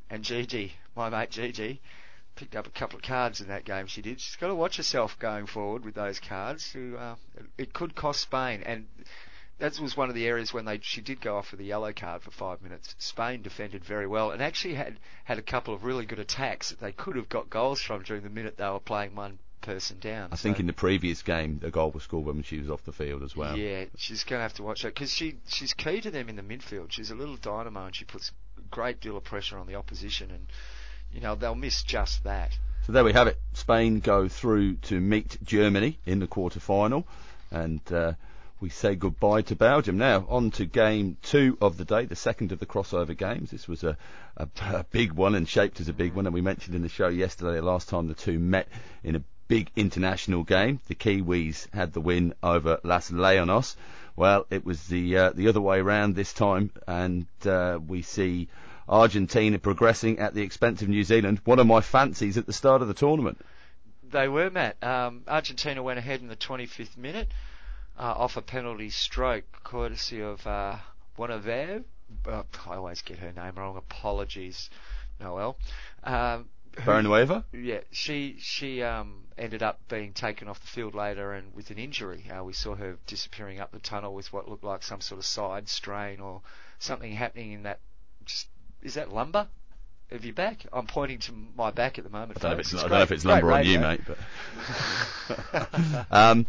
and 0.09 0.21
Gigi, 0.21 0.73
my 0.97 1.09
mate 1.09 1.29
Gigi. 1.29 1.79
Picked 2.35 2.55
up 2.55 2.65
a 2.65 2.71
couple 2.71 2.97
of 2.97 3.03
cards 3.03 3.41
in 3.41 3.47
that 3.49 3.65
game. 3.65 3.87
She 3.87 4.01
did. 4.01 4.19
She's 4.19 4.35
got 4.37 4.47
to 4.47 4.55
watch 4.55 4.77
herself 4.77 5.17
going 5.19 5.45
forward 5.45 5.85
with 5.85 5.95
those 5.95 6.19
cards. 6.19 6.71
To, 6.73 6.97
uh, 6.97 7.15
it, 7.57 7.73
could 7.73 7.93
cost 7.93 8.21
Spain, 8.21 8.63
and 8.65 8.87
that 9.59 9.79
was 9.79 9.95
one 9.95 10.09
of 10.09 10.15
the 10.15 10.25
areas 10.25 10.53
when 10.53 10.65
they 10.65 10.79
she 10.81 11.01
did 11.01 11.21
go 11.21 11.37
off 11.37 11.51
with 11.51 11.59
a 11.59 11.63
yellow 11.63 11.93
card 11.93 12.23
for 12.23 12.31
five 12.31 12.61
minutes. 12.61 12.95
Spain 12.97 13.41
defended 13.41 13.85
very 13.85 14.07
well 14.07 14.31
and 14.31 14.41
actually 14.41 14.73
had 14.73 14.97
had 15.23 15.37
a 15.37 15.43
couple 15.43 15.73
of 15.73 15.83
really 15.83 16.05
good 16.05 16.19
attacks 16.19 16.69
that 16.69 16.79
they 16.79 16.91
could 16.91 17.15
have 17.15 17.29
got 17.29 17.49
goals 17.49 17.79
from 17.79 18.01
during 18.01 18.23
the 18.23 18.29
minute 18.29 18.57
they 18.57 18.67
were 18.67 18.79
playing 18.79 19.15
one 19.15 19.37
person 19.61 19.99
down. 19.99 20.29
I 20.31 20.35
think 20.35 20.59
in 20.59 20.65
the 20.65 20.73
previous 20.73 21.21
game, 21.21 21.61
a 21.63 21.69
goal 21.69 21.91
was 21.91 22.03
scored 22.03 22.25
when 22.25 22.43
she 22.43 22.57
was 22.59 22.69
off 22.69 22.83
the 22.83 22.91
field 22.91 23.23
as 23.23 23.35
well. 23.35 23.55
yeah, 23.55 23.85
she's 23.95 24.23
going 24.23 24.39
to 24.39 24.43
have 24.43 24.55
to 24.55 24.63
watch 24.63 24.81
that 24.81 24.93
because 24.93 25.13
she 25.13 25.35
she's 25.47 25.73
key 25.73 26.01
to 26.01 26.11
them 26.11 26.27
in 26.27 26.35
the 26.35 26.41
midfield. 26.41 26.91
She's 26.91 27.11
a 27.11 27.15
little 27.15 27.37
dynamo 27.37 27.85
and 27.85 27.95
she 27.95 28.05
puts 28.05 28.31
a 28.57 28.61
great 28.71 28.99
deal 28.99 29.15
of 29.15 29.23
pressure 29.23 29.57
on 29.57 29.67
the 29.67 29.75
opposition, 29.75 30.31
and 30.31 30.47
you 31.13 31.21
know 31.21 31.35
they'll 31.35 31.55
miss 31.55 31.83
just 31.83 32.23
that. 32.23 32.51
So 32.85 32.93
there 32.93 33.03
we 33.03 33.13
have 33.13 33.27
it. 33.27 33.39
Spain 33.53 33.99
go 33.99 34.27
through 34.27 34.75
to 34.75 34.99
meet 34.99 35.37
Germany 35.43 35.99
in 36.05 36.19
the 36.19 36.27
quarter 36.27 36.59
final, 36.59 37.05
and 37.51 37.79
uh, 37.91 38.13
we 38.59 38.69
say 38.69 38.95
goodbye 38.95 39.41
to 39.43 39.55
Belgium. 39.55 39.97
Now 39.97 40.25
on 40.29 40.51
to 40.51 40.65
game 40.65 41.17
two 41.21 41.57
of 41.61 41.77
the 41.77 41.85
day, 41.85 42.05
the 42.05 42.15
second 42.15 42.51
of 42.51 42.59
the 42.59 42.65
crossover 42.65 43.17
games. 43.17 43.51
This 43.51 43.67
was 43.67 43.83
a, 43.83 43.97
a, 44.37 44.47
a 44.61 44.85
big 44.85 45.13
one 45.13 45.35
and 45.35 45.47
shaped 45.47 45.79
as 45.79 45.89
a 45.89 45.93
big 45.93 46.13
one, 46.13 46.25
and 46.25 46.33
we 46.33 46.41
mentioned 46.41 46.75
in 46.75 46.81
the 46.81 46.89
show 46.89 47.07
yesterday 47.07 47.55
the 47.55 47.61
last 47.61 47.89
time 47.89 48.07
the 48.07 48.13
two 48.13 48.39
met 48.39 48.67
in 49.03 49.15
a 49.15 49.23
big 49.47 49.69
international 49.75 50.43
game. 50.43 50.79
The 50.87 50.95
Kiwis 50.95 51.67
had 51.73 51.93
the 51.93 52.01
win 52.01 52.33
over 52.41 52.79
Las 52.83 53.11
Leonas. 53.11 53.75
Well, 54.15 54.45
it 54.49 54.65
was 54.65 54.87
the 54.87 55.17
uh, 55.17 55.31
the 55.31 55.49
other 55.49 55.61
way 55.61 55.79
around 55.79 56.15
this 56.15 56.33
time, 56.33 56.71
and 56.87 57.25
uh, 57.45 57.79
we 57.85 58.01
see 58.01 58.47
Argentina 58.91 59.57
progressing 59.57 60.19
at 60.19 60.33
the 60.33 60.41
expense 60.41 60.81
of 60.81 60.89
New 60.89 61.03
Zealand. 61.03 61.41
One 61.45 61.59
of 61.59 61.65
my 61.65 61.81
fancies 61.81 62.37
at 62.37 62.45
the 62.45 62.53
start 62.53 62.81
of 62.81 62.87
the 62.89 62.93
tournament. 62.93 63.39
They 64.03 64.27
were, 64.27 64.49
Matt. 64.49 64.83
Um, 64.83 65.23
Argentina 65.27 65.81
went 65.81 65.97
ahead 65.97 66.19
in 66.19 66.27
the 66.27 66.35
25th 66.35 66.97
minute 66.97 67.29
uh, 67.97 68.13
off 68.17 68.35
a 68.35 68.41
penalty 68.41 68.89
stroke, 68.89 69.45
courtesy 69.63 70.21
of 70.21 70.45
uh, 70.45 70.75
Bonavev. 71.17 71.83
Uh, 72.27 72.43
I 72.67 72.75
always 72.75 73.01
get 73.01 73.19
her 73.19 73.31
name 73.31 73.53
wrong. 73.55 73.77
Apologies, 73.77 74.69
Noel. 75.19 75.57
Um, 76.03 76.49
Yeah, 77.53 77.81
she 77.91 78.37
she 78.39 78.81
um, 78.81 79.25
ended 79.37 79.61
up 79.61 79.79
being 79.87 80.13
taken 80.13 80.47
off 80.47 80.59
the 80.59 80.67
field 80.67 80.95
later 80.95 81.33
and 81.33 81.53
with 81.53 81.69
an 81.69 81.77
injury. 81.77 82.25
Uh, 82.29 82.43
we 82.43 82.53
saw 82.53 82.75
her 82.75 82.97
disappearing 83.07 83.59
up 83.59 83.71
the 83.71 83.79
tunnel 83.79 84.13
with 84.13 84.31
what 84.33 84.49
looked 84.49 84.63
like 84.63 84.83
some 84.83 85.01
sort 85.01 85.19
of 85.19 85.25
side 85.25 85.69
strain 85.69 86.19
or 86.19 86.41
something 86.79 87.13
happening 87.13 87.51
in 87.51 87.63
that. 87.63 87.79
Just 88.25 88.47
is 88.83 88.95
that 88.95 89.13
lumbar? 89.13 89.47
of 90.11 90.25
your 90.25 90.33
back. 90.33 90.65
I'm 90.73 90.87
pointing 90.87 91.19
to 91.19 91.31
my 91.55 91.71
back 91.71 91.97
at 91.97 92.03
the 92.03 92.09
moment. 92.09 92.43
I 92.43 92.49
don't, 92.49 92.51
know 92.51 92.59
if 92.59 92.59
it's, 92.59 92.73
I 92.73 92.75
It's 92.75 92.83
don't 92.83 92.91
know 92.91 93.01
if 93.03 93.11
it's 93.11 93.23
number 93.23 93.47
great 93.47 93.59
on 93.59 93.65
you, 93.65 93.79
mate. 93.79 94.01
But 94.05 94.17
um, 96.11 96.45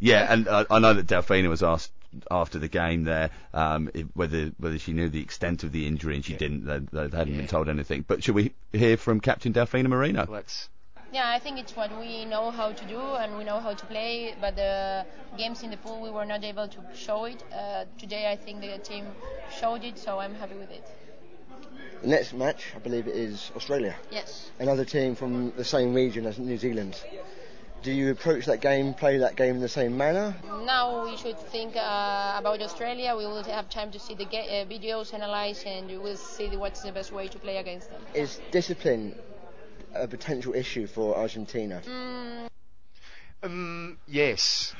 yeah, 0.00 0.32
and 0.32 0.48
uh, 0.48 0.64
I 0.68 0.80
know 0.80 0.94
that 0.94 1.06
Delfina 1.06 1.48
was 1.48 1.62
asked 1.62 1.92
after 2.30 2.58
the 2.58 2.68
game 2.68 3.04
there 3.04 3.30
um, 3.52 3.90
if, 3.94 4.06
whether 4.14 4.50
whether 4.58 4.78
she 4.78 4.92
knew 4.92 5.08
the 5.08 5.22
extent 5.22 5.62
of 5.64 5.72
the 5.72 5.86
injury, 5.86 6.16
and 6.16 6.24
she 6.24 6.32
Yeah. 6.32 6.38
didn't. 6.38 6.64
They, 6.66 6.78
they 6.78 7.16
hadn't 7.16 7.34
Yeah. 7.34 7.40
been 7.40 7.46
told 7.46 7.68
anything. 7.68 8.04
But 8.06 8.24
should 8.24 8.34
we 8.34 8.52
hear 8.72 8.96
from 8.96 9.20
Captain 9.20 9.52
Delfina 9.52 9.86
Merino? 9.86 10.26
Let's. 10.28 10.68
Yeah, 11.12 11.30
I 11.30 11.38
think 11.38 11.60
it's 11.60 11.76
what 11.76 11.96
we 12.00 12.24
know 12.24 12.50
how 12.50 12.72
to 12.72 12.84
do 12.86 12.98
and 12.98 13.38
we 13.38 13.44
know 13.44 13.60
how 13.60 13.74
to 13.74 13.86
play. 13.86 14.34
But 14.40 14.56
the 14.56 15.06
games 15.38 15.62
in 15.62 15.70
the 15.70 15.76
pool, 15.76 16.02
we 16.02 16.10
were 16.10 16.24
not 16.24 16.42
able 16.42 16.66
to 16.66 16.78
show 16.96 17.26
it. 17.26 17.40
Uh, 17.52 17.84
today, 18.00 18.32
I 18.32 18.34
think 18.34 18.62
the 18.62 18.78
team 18.78 19.06
showed 19.60 19.84
it, 19.84 19.96
so 19.96 20.18
I'm 20.18 20.34
happy 20.34 20.56
with 20.56 20.72
it. 20.72 20.84
The 22.04 22.10
next 22.10 22.34
match, 22.34 22.74
I 22.76 22.80
believe 22.80 23.06
it 23.08 23.16
is 23.16 23.50
Australia, 23.56 23.96
Yes. 24.10 24.50
another 24.58 24.84
team 24.84 25.14
from 25.16 25.52
the 25.56 25.64
same 25.64 25.94
region 25.94 26.26
as 26.26 26.38
New 26.38 26.58
Zealand. 26.58 27.02
Do 27.82 27.90
you 27.90 28.10
approach 28.10 28.44
that 28.44 28.60
game, 28.60 28.92
play 28.92 29.16
that 29.16 29.36
game 29.36 29.54
in 29.54 29.62
the 29.62 29.70
same 29.70 29.96
manner? 29.96 30.36
Now 30.66 31.02
we 31.06 31.16
should 31.16 31.38
think 31.38 31.76
uh, 31.76 32.34
about 32.36 32.60
Australia. 32.60 33.16
We 33.16 33.24
will 33.24 33.42
have 33.44 33.70
time 33.70 33.90
to 33.92 33.98
see 33.98 34.12
the 34.14 34.26
ga- 34.26 34.60
uh, 34.60 34.66
videos, 34.66 35.14
analyze, 35.14 35.62
and 35.64 35.86
we 35.88 35.96
will 35.96 36.18
see 36.18 36.54
what's 36.58 36.82
the 36.82 36.92
best 36.92 37.10
way 37.10 37.26
to 37.28 37.38
play 37.38 37.56
against 37.56 37.88
them. 37.88 38.02
Is 38.12 38.38
discipline 38.50 39.14
a 39.94 40.06
potential 40.06 40.52
issue 40.54 40.86
for 40.86 41.16
Argentina? 41.16 41.80
Mm, 41.88 42.48
Um, 43.42 43.98
yes. 44.06 44.74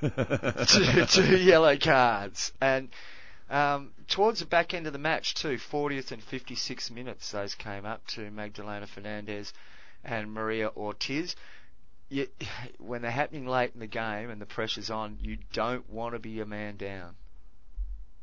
two, 0.00 1.04
two 1.04 1.36
yellow 1.36 1.76
cards. 1.76 2.52
And 2.62 2.88
um, 3.48 3.92
towards 4.08 4.40
the 4.40 4.46
back 4.46 4.74
end 4.74 4.86
of 4.86 4.92
the 4.92 4.98
match, 4.98 5.34
too, 5.34 5.56
40th 5.56 6.10
and 6.12 6.22
56th 6.22 6.90
minutes, 6.90 7.30
those 7.30 7.54
came 7.54 7.84
up 7.84 8.06
to 8.08 8.30
Magdalena 8.30 8.86
Fernandez 8.86 9.52
and 10.04 10.32
Maria 10.32 10.70
Ortiz. 10.76 11.36
You, 12.08 12.28
when 12.78 13.02
they're 13.02 13.10
happening 13.10 13.46
late 13.46 13.72
in 13.74 13.80
the 13.80 13.86
game 13.86 14.30
and 14.30 14.40
the 14.40 14.46
pressure's 14.46 14.90
on, 14.90 15.18
you 15.20 15.38
don't 15.52 15.88
want 15.90 16.14
to 16.14 16.18
be 16.18 16.40
a 16.40 16.46
man 16.46 16.76
down. 16.76 17.14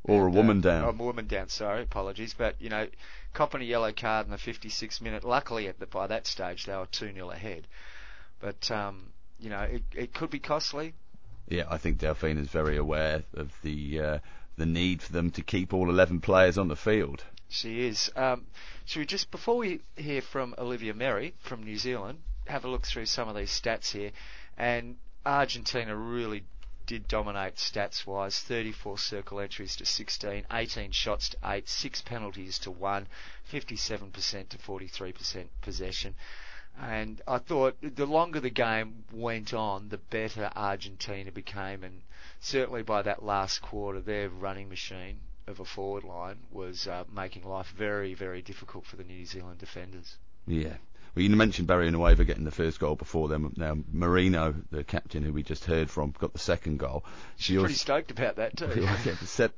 Or 0.05 0.27
a 0.27 0.29
woman 0.29 0.59
uh, 0.59 0.61
down? 0.61 0.83
A 0.83 0.91
woman 0.91 1.27
down, 1.27 1.47
sorry, 1.47 1.83
apologies. 1.83 2.33
But, 2.33 2.61
you 2.61 2.69
know, 2.69 2.87
copping 3.33 3.61
a 3.61 3.65
yellow 3.65 3.93
card 3.93 4.25
in 4.25 4.31
the 4.31 4.37
56th 4.37 4.99
minute, 5.01 5.23
luckily 5.23 5.69
at 5.69 5.79
the, 5.79 5.85
by 5.85 6.07
that 6.07 6.27
stage 6.27 6.65
they 6.65 6.75
were 6.75 6.87
2 6.87 7.13
0 7.13 7.29
ahead. 7.31 7.67
But, 8.41 8.69
um, 8.69 9.13
you 9.39 9.49
know, 9.49 9.61
it, 9.61 9.83
it 9.95 10.13
could 10.13 10.29
be 10.29 10.39
costly. 10.39 10.93
Yeah, 11.47 11.63
I 11.69 11.77
think 11.77 11.99
Delphine 11.99 12.37
is 12.37 12.47
very 12.47 12.75
aware 12.75 13.23
of 13.33 13.53
the 13.61 13.99
uh, 13.99 14.19
the 14.55 14.65
need 14.65 15.01
for 15.01 15.11
them 15.11 15.31
to 15.31 15.41
keep 15.41 15.73
all 15.73 15.89
11 15.89 16.21
players 16.21 16.57
on 16.57 16.67
the 16.67 16.75
field. 16.75 17.23
She 17.49 17.85
is. 17.85 18.11
Um, 18.15 18.47
should 18.85 18.99
we 18.99 19.05
just, 19.05 19.31
before 19.31 19.57
we 19.57 19.81
hear 19.95 20.21
from 20.21 20.55
Olivia 20.57 20.93
Merry 20.93 21.33
from 21.39 21.63
New 21.63 21.77
Zealand, 21.77 22.19
have 22.47 22.65
a 22.65 22.67
look 22.67 22.85
through 22.85 23.05
some 23.05 23.29
of 23.29 23.35
these 23.35 23.51
stats 23.51 23.91
here? 23.91 24.11
And 24.57 24.97
Argentina 25.25 25.95
really 25.95 26.43
did 26.85 27.07
dominate 27.07 27.55
stats 27.55 28.05
wise 28.05 28.39
34 28.39 28.97
circle 28.97 29.39
entries 29.39 29.75
to 29.77 29.85
16, 29.85 30.45
18 30.51 30.91
shots 30.91 31.29
to 31.29 31.37
8, 31.43 31.69
6 31.69 32.01
penalties 32.01 32.59
to 32.59 32.71
1, 32.71 33.07
57% 33.51 34.49
to 34.49 34.57
43% 34.57 35.47
possession. 35.61 36.15
And 36.81 37.21
I 37.27 37.37
thought 37.37 37.77
the 37.81 38.05
longer 38.05 38.39
the 38.39 38.49
game 38.49 39.05
went 39.11 39.53
on, 39.53 39.89
the 39.89 39.97
better 39.97 40.51
Argentina 40.55 41.31
became, 41.31 41.83
and 41.83 42.01
certainly 42.43 42.83
by 42.83 43.01
that 43.01 43.23
last 43.23 43.61
quarter, 43.61 44.01
their 44.01 44.29
running 44.29 44.69
machine 44.69 45.17
of 45.47 45.59
a 45.59 45.65
forward 45.65 46.03
line 46.03 46.37
was 46.51 46.87
uh, 46.87 47.03
making 47.13 47.43
life 47.43 47.73
very, 47.75 48.13
very 48.13 48.41
difficult 48.41 48.85
for 48.85 48.97
the 48.97 49.03
New 49.03 49.25
Zealand 49.25 49.59
defenders. 49.59 50.17
Yeah. 50.45 50.75
Well, 51.15 51.23
you 51.23 51.29
mentioned 51.29 51.67
Barrionuevo 51.67 52.25
getting 52.25 52.43
the 52.43 52.51
first 52.51 52.79
goal 52.79 52.95
before 52.95 53.27
them. 53.27 53.53
Now, 53.55 53.77
Merino, 53.91 54.55
the 54.71 54.83
captain 54.83 55.23
who 55.23 55.31
we 55.31 55.43
just 55.43 55.65
heard 55.65 55.89
from, 55.89 56.13
got 56.17 56.33
the 56.33 56.39
second 56.39 56.79
goal. 56.79 57.05
She 57.37 57.53
She's 57.53 57.59
pretty 57.59 57.75
stoked 57.75 58.11
about 58.11 58.37
that 58.37 58.57
too. 58.57 58.87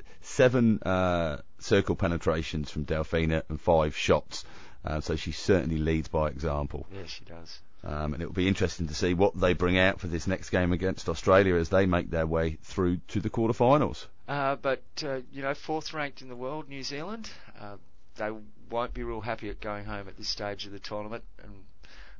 Seven 0.22 0.80
uh, 0.84 1.38
circle 1.60 1.96
penetrations 1.96 2.70
from 2.70 2.86
Delfina 2.86 3.44
and 3.50 3.60
five 3.60 3.96
shots. 3.96 4.44
Uh, 4.84 5.00
so 5.02 5.16
she 5.16 5.32
certainly 5.32 5.78
leads 5.78 6.08
by 6.10 6.28
example. 6.28 6.86
yeah, 6.94 7.06
she 7.06 7.24
does. 7.26 7.60
Um, 7.86 8.14
and 8.14 8.24
it 8.24 8.26
will 8.26 8.34
be 8.34 8.48
interesting 8.48 8.88
to 8.88 8.96
see 8.96 9.14
what 9.14 9.40
they 9.40 9.54
bring 9.54 9.78
out 9.78 10.00
for 10.00 10.08
this 10.08 10.26
next 10.26 10.50
game 10.50 10.74
against 10.74 11.08
Australia 11.08 11.56
as 11.56 11.70
they 11.70 11.86
make 11.86 12.10
their 12.10 12.26
way 12.26 12.58
through 12.64 12.98
to 13.10 13.20
the 13.20 13.30
quarterfinals. 13.30 14.08
Uh, 14.28 14.56
but 14.56 14.82
uh, 15.04 15.20
you 15.32 15.44
know, 15.44 15.54
fourth 15.54 15.94
ranked 15.94 16.24
in 16.24 16.30
the 16.30 16.36
world, 16.36 16.68
New 16.68 16.82
Zealand. 16.82 17.30
Uh, 17.62 17.76
they 18.16 18.32
won't 18.72 18.94
be 18.94 19.04
real 19.04 19.22
happy 19.22 19.50
at 19.50 19.62
going 19.62 19.86
home 19.86 20.08
at 20.08 20.18
this 20.18 20.30
stage 20.30 20.66
of 20.66 20.72
the 20.72 20.80
tournament. 20.80 21.24
And 21.44 21.54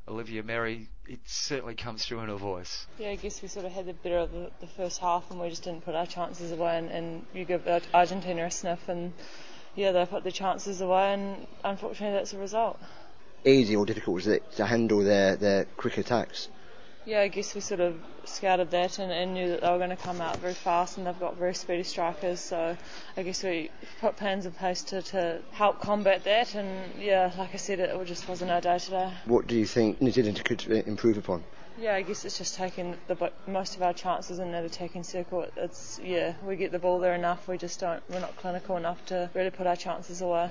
Olivia 0.08 0.44
Merry, 0.44 0.88
it 1.08 1.20
certainly 1.26 1.74
comes 1.74 2.06
through 2.06 2.20
in 2.20 2.30
her 2.30 2.36
voice. 2.36 2.86
Yeah, 3.00 3.10
I 3.10 3.16
guess 3.16 3.42
we 3.42 3.48
sort 3.48 3.66
of 3.66 3.72
had 3.72 3.88
the 3.88 3.94
better 3.94 4.20
of 4.20 4.32
the, 4.32 4.52
the 4.62 4.68
first 4.68 5.00
half 5.00 5.32
and 5.32 5.40
we 5.40 5.50
just 5.50 5.64
didn't 5.64 5.84
put 5.84 5.96
our 5.96 6.06
chances 6.06 6.52
away 6.52 6.78
and, 6.78 6.92
and 6.92 7.26
you 7.34 7.44
give 7.46 7.68
Argentina 7.94 8.46
a 8.46 8.52
sniff 8.52 8.88
and 8.88 9.14
yeah, 9.76 9.92
they 9.92 10.06
put 10.06 10.22
their 10.22 10.32
chances 10.32 10.80
away 10.82 11.14
and 11.14 11.48
unfortunately 11.64 12.16
that's 12.16 12.32
the 12.32 12.38
result. 12.38 12.80
Easy 13.46 13.76
or 13.76 13.86
difficult 13.86 14.16
was 14.16 14.28
it 14.28 14.52
to 14.56 14.66
handle 14.66 15.04
their, 15.04 15.36
their 15.36 15.66
quick 15.78 16.00
attacks? 16.00 16.50
Yeah, 17.06 17.22
I 17.22 17.28
guess 17.28 17.54
we 17.54 17.62
sort 17.62 17.80
of 17.80 18.02
scouted 18.24 18.72
that 18.72 18.98
and, 18.98 19.12
and 19.12 19.36
knew 19.36 19.50
that 19.50 19.62
they 19.62 19.70
were 19.70 19.78
going 19.78 19.92
to 19.92 19.96
come 19.96 20.20
out 20.20 20.38
very 20.38 20.56
fast 20.56 20.98
and 20.98 21.06
they've 21.06 21.20
got 21.20 21.38
very 21.38 21.54
speedy 21.54 21.84
strikers. 21.84 22.40
So 22.40 22.76
I 23.16 23.22
guess 23.22 23.44
we 23.44 23.70
put 24.02 24.18
plans 24.18 24.48
in 24.48 24.54
place 24.54 24.82
to, 24.86 25.04
to 25.04 25.42
help 25.52 25.80
combat 25.80 26.24
that. 26.24 26.56
And 26.56 27.00
yeah, 27.00 27.32
like 27.38 27.54
I 27.54 27.58
said, 27.58 27.80
it 27.80 28.06
just 28.06 28.28
wasn't 28.28 28.50
our 28.50 28.62
day 28.62 28.80
today. 28.80 29.14
What 29.26 29.46
do 29.46 29.56
you 29.56 29.68
think 29.68 30.02
New 30.02 30.10
Zealand 30.10 30.44
could 30.44 30.66
uh, 30.68 30.74
improve 30.88 31.20
upon? 31.20 31.44
Yeah, 31.78 31.94
I 31.94 32.02
guess 32.02 32.26
it's 32.26 32.40
just 32.40 32.56
taking 32.56 32.96
the 33.08 33.32
most 33.46 33.76
of 33.76 33.84
our 33.84 33.94
chances 33.94 34.40
in 34.40 34.52
that 34.54 34.64
attacking 34.64 35.04
circle. 35.04 35.46
It's 35.56 36.00
yeah, 36.04 36.34
we 36.44 36.56
get 36.56 36.72
the 36.72 36.80
ball 36.80 37.00
there 37.00 37.14
enough. 37.14 37.48
We 37.48 37.60
just 37.60 37.80
don't. 37.80 38.02
We're 38.10 38.22
not 38.22 38.36
clinical 38.38 38.78
enough 38.78 39.06
to 39.08 39.30
really 39.36 39.52
put 39.52 39.68
our 39.68 39.76
chances 39.76 40.22
away. 40.22 40.50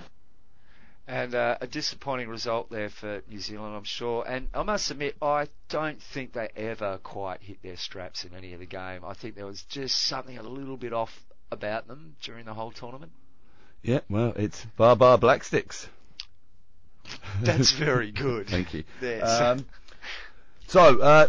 And 1.07 1.35
uh, 1.35 1.59
a 1.61 1.67
disappointing 1.67 2.29
result 2.29 2.71
there 2.71 2.89
for 2.89 3.21
New 3.29 3.39
Zealand, 3.39 3.77
I'm 3.77 3.85
sure. 3.85 4.25
And 4.27 4.49
I 4.55 4.63
must 4.63 4.91
admit, 4.91 5.17
I 5.21 5.49
don't 5.69 6.01
think 6.01 6.33
they 6.33 6.49
ever 6.57 6.99
quite 7.03 7.43
hit 7.43 7.63
their 7.63 7.77
straps 7.77 8.25
in 8.25 8.35
any 8.35 8.55
of 8.55 8.61
the 8.61 8.67
game. 8.67 9.05
I 9.05 9.13
think 9.13 9.35
there 9.35 9.45
was 9.45 9.63
just 9.65 10.01
something 10.01 10.39
a 10.39 10.43
little 10.43 10.79
bit 10.79 10.95
off 10.95 11.23
about 11.51 11.87
them 11.89 12.17
during 12.23 12.47
the 12.47 12.55
whole 12.55 12.71
tournament. 12.71 13.13
Yeah, 13.83 14.01
well, 14.09 14.33
it's 14.35 14.65
Bar 14.79 14.97
Bar 14.97 15.19
Blacksticks. 15.19 15.89
That's 17.43 17.73
very 17.73 18.11
good. 18.13 18.49
Thank 18.49 18.73
you. 18.73 18.85
Um, 19.23 19.67
so, 20.69 21.01
uh, 21.01 21.29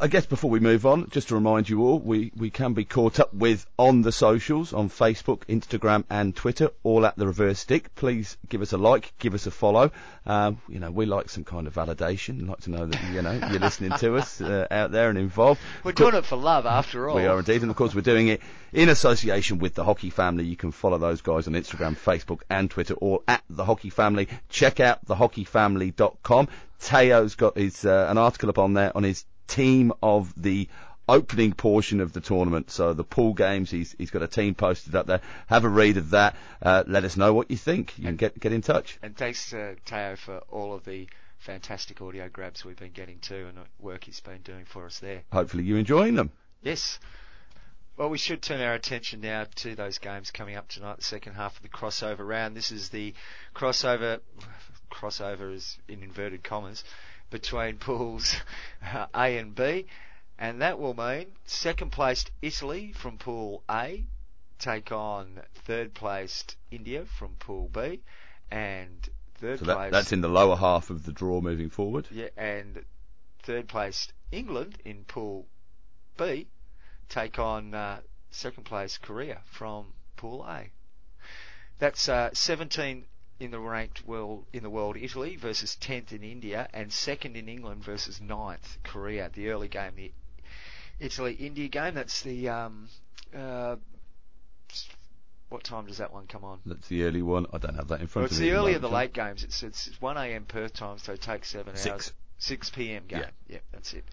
I 0.00 0.06
guess 0.06 0.26
before 0.26 0.48
we 0.48 0.60
move 0.60 0.86
on, 0.86 1.10
just 1.10 1.26
to 1.28 1.34
remind 1.34 1.68
you 1.68 1.82
all, 1.82 1.98
we, 1.98 2.30
we 2.36 2.50
can 2.50 2.72
be 2.72 2.84
caught 2.84 3.18
up 3.18 3.34
with 3.34 3.66
on 3.76 4.02
the 4.02 4.12
socials, 4.12 4.72
on 4.72 4.90
Facebook, 4.90 5.40
Instagram 5.48 6.04
and 6.08 6.36
Twitter, 6.36 6.70
all 6.84 7.04
at 7.04 7.16
the 7.16 7.26
reverse 7.26 7.58
stick. 7.58 7.92
Please 7.96 8.36
give 8.48 8.62
us 8.62 8.72
a 8.72 8.78
like, 8.78 9.12
give 9.18 9.34
us 9.34 9.48
a 9.48 9.50
follow. 9.50 9.90
Um, 10.24 10.60
you 10.68 10.78
know, 10.78 10.92
we 10.92 11.04
like 11.04 11.28
some 11.28 11.42
kind 11.42 11.66
of 11.66 11.74
validation, 11.74 12.48
like 12.48 12.60
to 12.60 12.70
know 12.70 12.86
that, 12.86 13.12
you 13.12 13.22
know, 13.22 13.32
you're 13.50 13.58
listening 13.58 13.90
to 13.98 14.14
us 14.14 14.40
uh, 14.40 14.68
out 14.70 14.92
there 14.92 15.10
and 15.10 15.18
involved. 15.18 15.60
We're 15.82 15.90
doing 15.90 16.14
it 16.14 16.24
for 16.24 16.36
love, 16.36 16.64
after 16.64 17.08
all. 17.08 17.16
We 17.16 17.26
are 17.26 17.40
indeed, 17.40 17.62
and 17.62 17.70
of 17.72 17.76
course 17.76 17.92
we're 17.92 18.02
doing 18.02 18.28
it 18.28 18.40
in 18.72 18.88
association 18.90 19.58
with 19.58 19.74
the 19.74 19.82
Hockey 19.82 20.10
Family. 20.10 20.44
You 20.44 20.54
can 20.54 20.70
follow 20.70 20.98
those 20.98 21.22
guys 21.22 21.48
on 21.48 21.54
Instagram, 21.54 21.96
Facebook, 21.96 22.42
and 22.48 22.70
Twitter, 22.70 22.94
all 22.94 23.24
at 23.26 23.42
the 23.50 23.64
Hockey 23.64 23.90
Family. 23.90 24.28
Check 24.48 24.78
out 24.78 25.04
thehockeyfamily.com. 25.06 26.46
Teo's 26.80 27.34
got 27.34 27.56
his 27.56 27.84
uh, 27.84 28.06
an 28.08 28.16
article 28.16 28.48
up 28.50 28.58
on 28.58 28.74
there 28.74 28.96
on 28.96 29.02
his 29.02 29.24
team 29.48 29.92
of 30.02 30.32
the 30.40 30.68
opening 31.08 31.52
portion 31.52 32.00
of 32.00 32.12
the 32.12 32.20
tournament. 32.20 32.70
So 32.70 32.92
the 32.92 33.04
pool 33.04 33.34
games, 33.34 33.70
he's 33.70 33.94
he's 33.98 34.10
got 34.10 34.22
a 34.22 34.28
team 34.28 34.54
posted 34.54 34.94
up 34.94 35.06
there. 35.06 35.20
Have 35.46 35.64
a 35.64 35.68
read 35.68 35.96
of 35.96 36.10
that. 36.10 36.36
Uh, 36.62 36.84
let 36.86 37.04
us 37.04 37.16
know 37.16 37.32
what 37.34 37.50
you 37.50 37.56
think. 37.56 37.98
You 37.98 38.04
can 38.04 38.16
get 38.16 38.38
get 38.38 38.52
in 38.52 38.62
touch. 38.62 38.98
And 39.02 39.16
thanks 39.16 39.50
to 39.50 39.76
Teo 39.86 40.16
for 40.16 40.38
all 40.50 40.74
of 40.74 40.84
the 40.84 41.08
fantastic 41.38 42.00
audio 42.00 42.28
grabs 42.28 42.64
we've 42.64 42.78
been 42.78 42.92
getting 42.92 43.18
too 43.20 43.46
and 43.48 43.56
the 43.56 43.62
work 43.78 44.04
he's 44.04 44.20
been 44.20 44.42
doing 44.42 44.64
for 44.64 44.86
us 44.86 44.98
there. 44.98 45.22
Hopefully 45.32 45.64
you're 45.64 45.78
enjoying 45.78 46.14
them. 46.14 46.30
Yes. 46.62 46.98
Well, 47.96 48.10
we 48.10 48.18
should 48.18 48.42
turn 48.42 48.60
our 48.60 48.74
attention 48.74 49.20
now 49.20 49.46
to 49.56 49.74
those 49.74 49.98
games 49.98 50.30
coming 50.30 50.54
up 50.54 50.68
tonight, 50.68 50.98
the 50.98 51.02
second 51.02 51.34
half 51.34 51.56
of 51.56 51.62
the 51.62 51.68
crossover 51.68 52.26
round. 52.26 52.56
This 52.56 52.70
is 52.70 52.90
the 52.90 53.12
crossover, 53.56 54.20
crossover 54.88 55.52
is 55.52 55.78
in 55.88 56.04
inverted 56.04 56.44
commas, 56.44 56.84
between 57.30 57.78
pools 57.78 58.36
A 59.14 59.38
and 59.38 59.54
B, 59.54 59.86
and 60.38 60.62
that 60.62 60.78
will 60.78 60.94
mean 60.94 61.26
second 61.44 61.92
placed 61.92 62.30
Italy 62.42 62.92
from 62.92 63.18
pool 63.18 63.62
A 63.70 64.06
take 64.58 64.90
on 64.90 65.40
third 65.54 65.94
placed 65.94 66.56
India 66.70 67.04
from 67.18 67.34
pool 67.38 67.68
B, 67.68 68.00
and 68.50 69.08
third 69.36 69.60
So 69.60 69.64
that, 69.66 69.76
place 69.76 69.92
that's 69.92 70.12
in 70.12 70.20
the 70.20 70.28
lower 70.28 70.56
half 70.56 70.90
of 70.90 71.04
the 71.04 71.12
draw 71.12 71.40
moving 71.40 71.70
forward. 71.70 72.08
yeah, 72.10 72.28
and 72.36 72.84
third 73.42 73.68
placed 73.68 74.12
England 74.30 74.78
in 74.84 75.04
Pool 75.04 75.46
B 76.16 76.46
take 77.08 77.38
on 77.38 77.74
uh, 77.74 78.00
second 78.30 78.64
place 78.64 78.98
Korea 78.98 79.40
from 79.46 79.86
Pool 80.16 80.44
A. 80.46 80.70
That's 81.78 82.08
uh, 82.08 82.30
17 82.32 83.04
in 83.40 83.50
the 83.50 83.58
ranked 83.60 84.06
world 84.06 84.44
in 84.52 84.62
the 84.62 84.70
world 84.70 84.96
Italy 84.96 85.36
versus 85.36 85.76
10th 85.80 86.12
in 86.12 86.22
India 86.22 86.68
and 86.74 86.92
second 86.92 87.36
in 87.36 87.48
England 87.48 87.84
versus 87.84 88.18
9th 88.20 88.78
Korea. 88.82 89.30
The 89.32 89.50
early 89.50 89.68
game, 89.68 89.92
the 89.96 90.12
Italy 91.00 91.34
India 91.34 91.68
game. 91.68 91.94
That's 91.94 92.22
the 92.22 92.48
um, 92.48 92.88
uh, 93.36 93.76
what 95.48 95.64
time 95.64 95.86
does 95.86 95.98
that 95.98 96.12
one 96.12 96.26
come 96.26 96.44
on? 96.44 96.58
That's 96.66 96.88
the 96.88 97.04
early 97.04 97.22
one. 97.22 97.46
I 97.52 97.58
don't 97.58 97.74
have 97.76 97.88
that 97.88 98.00
in 98.00 98.06
front 98.06 98.16
Well, 98.16 98.24
of 98.26 98.32
it's 98.32 98.40
me. 98.40 98.50
the 98.50 98.52
at 98.54 98.58
early 98.58 98.74
or 98.74 98.78
the 98.80 98.88
late 98.88 99.12
games. 99.12 99.44
It's 99.44 99.62
it's 99.62 99.90
1 100.00 100.16
a.m. 100.16 100.44
Perth 100.44 100.74
time, 100.74 100.98
so 100.98 101.12
it 101.12 101.22
takes 101.22 101.48
seven 101.50 101.76
Six. 101.76 101.88
hours. 101.90 102.12
6 102.40 102.70
p.m. 102.70 103.02
game. 103.08 103.20
Yeah. 103.20 103.30
Yep, 103.48 103.62
that's 103.72 103.92
it. 103.94 104.04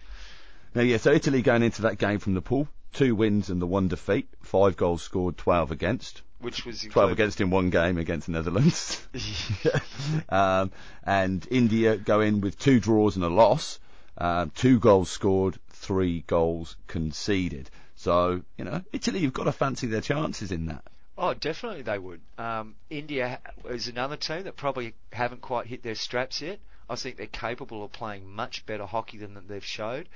Now, 0.74 0.82
yeah, 0.82 0.96
so 0.96 1.12
Italy 1.12 1.42
going 1.42 1.62
into 1.62 1.82
that 1.82 1.98
game 1.98 2.18
from 2.18 2.34
the 2.34 2.42
pool, 2.42 2.68
two 2.92 3.14
wins 3.14 3.50
and 3.50 3.62
the 3.62 3.66
one 3.66 3.88
defeat, 3.88 4.28
five 4.42 4.76
goals 4.76 5.02
scored, 5.02 5.36
12 5.36 5.70
against. 5.70 6.22
Which 6.38 6.66
was 6.66 6.82
12 6.82 7.12
against 7.12 7.40
in 7.40 7.50
one 7.50 7.70
game 7.70 7.96
against 7.98 8.26
the 8.26 8.32
Netherlands. 8.32 9.06
um, 10.28 10.70
and 11.02 11.46
India 11.50 11.96
go 11.96 12.20
in 12.20 12.40
with 12.40 12.58
two 12.58 12.78
draws 12.78 13.16
and 13.16 13.24
a 13.24 13.28
loss, 13.28 13.78
um, 14.18 14.50
two 14.54 14.78
goals 14.78 15.10
scored, 15.10 15.58
three 15.70 16.24
goals 16.26 16.76
conceded. 16.86 17.70
So, 17.94 18.42
you 18.58 18.64
know, 18.64 18.82
Italy, 18.92 19.20
you've 19.20 19.32
got 19.32 19.44
to 19.44 19.52
fancy 19.52 19.86
their 19.86 20.02
chances 20.02 20.52
in 20.52 20.66
that. 20.66 20.84
Oh, 21.18 21.32
definitely 21.32 21.82
they 21.82 21.98
would. 21.98 22.20
Um, 22.36 22.74
India 22.90 23.40
is 23.64 23.88
another 23.88 24.16
team 24.16 24.44
that 24.44 24.56
probably 24.56 24.94
haven't 25.12 25.40
quite 25.40 25.66
hit 25.66 25.82
their 25.82 25.94
straps 25.94 26.42
yet. 26.42 26.58
I 26.88 26.96
think 26.96 27.16
they're 27.16 27.26
capable 27.26 27.82
of 27.84 27.92
playing 27.92 28.30
much 28.30 28.66
better 28.66 28.84
hockey 28.84 29.18
than 29.18 29.38
they've 29.48 29.64
showed. 29.64 30.08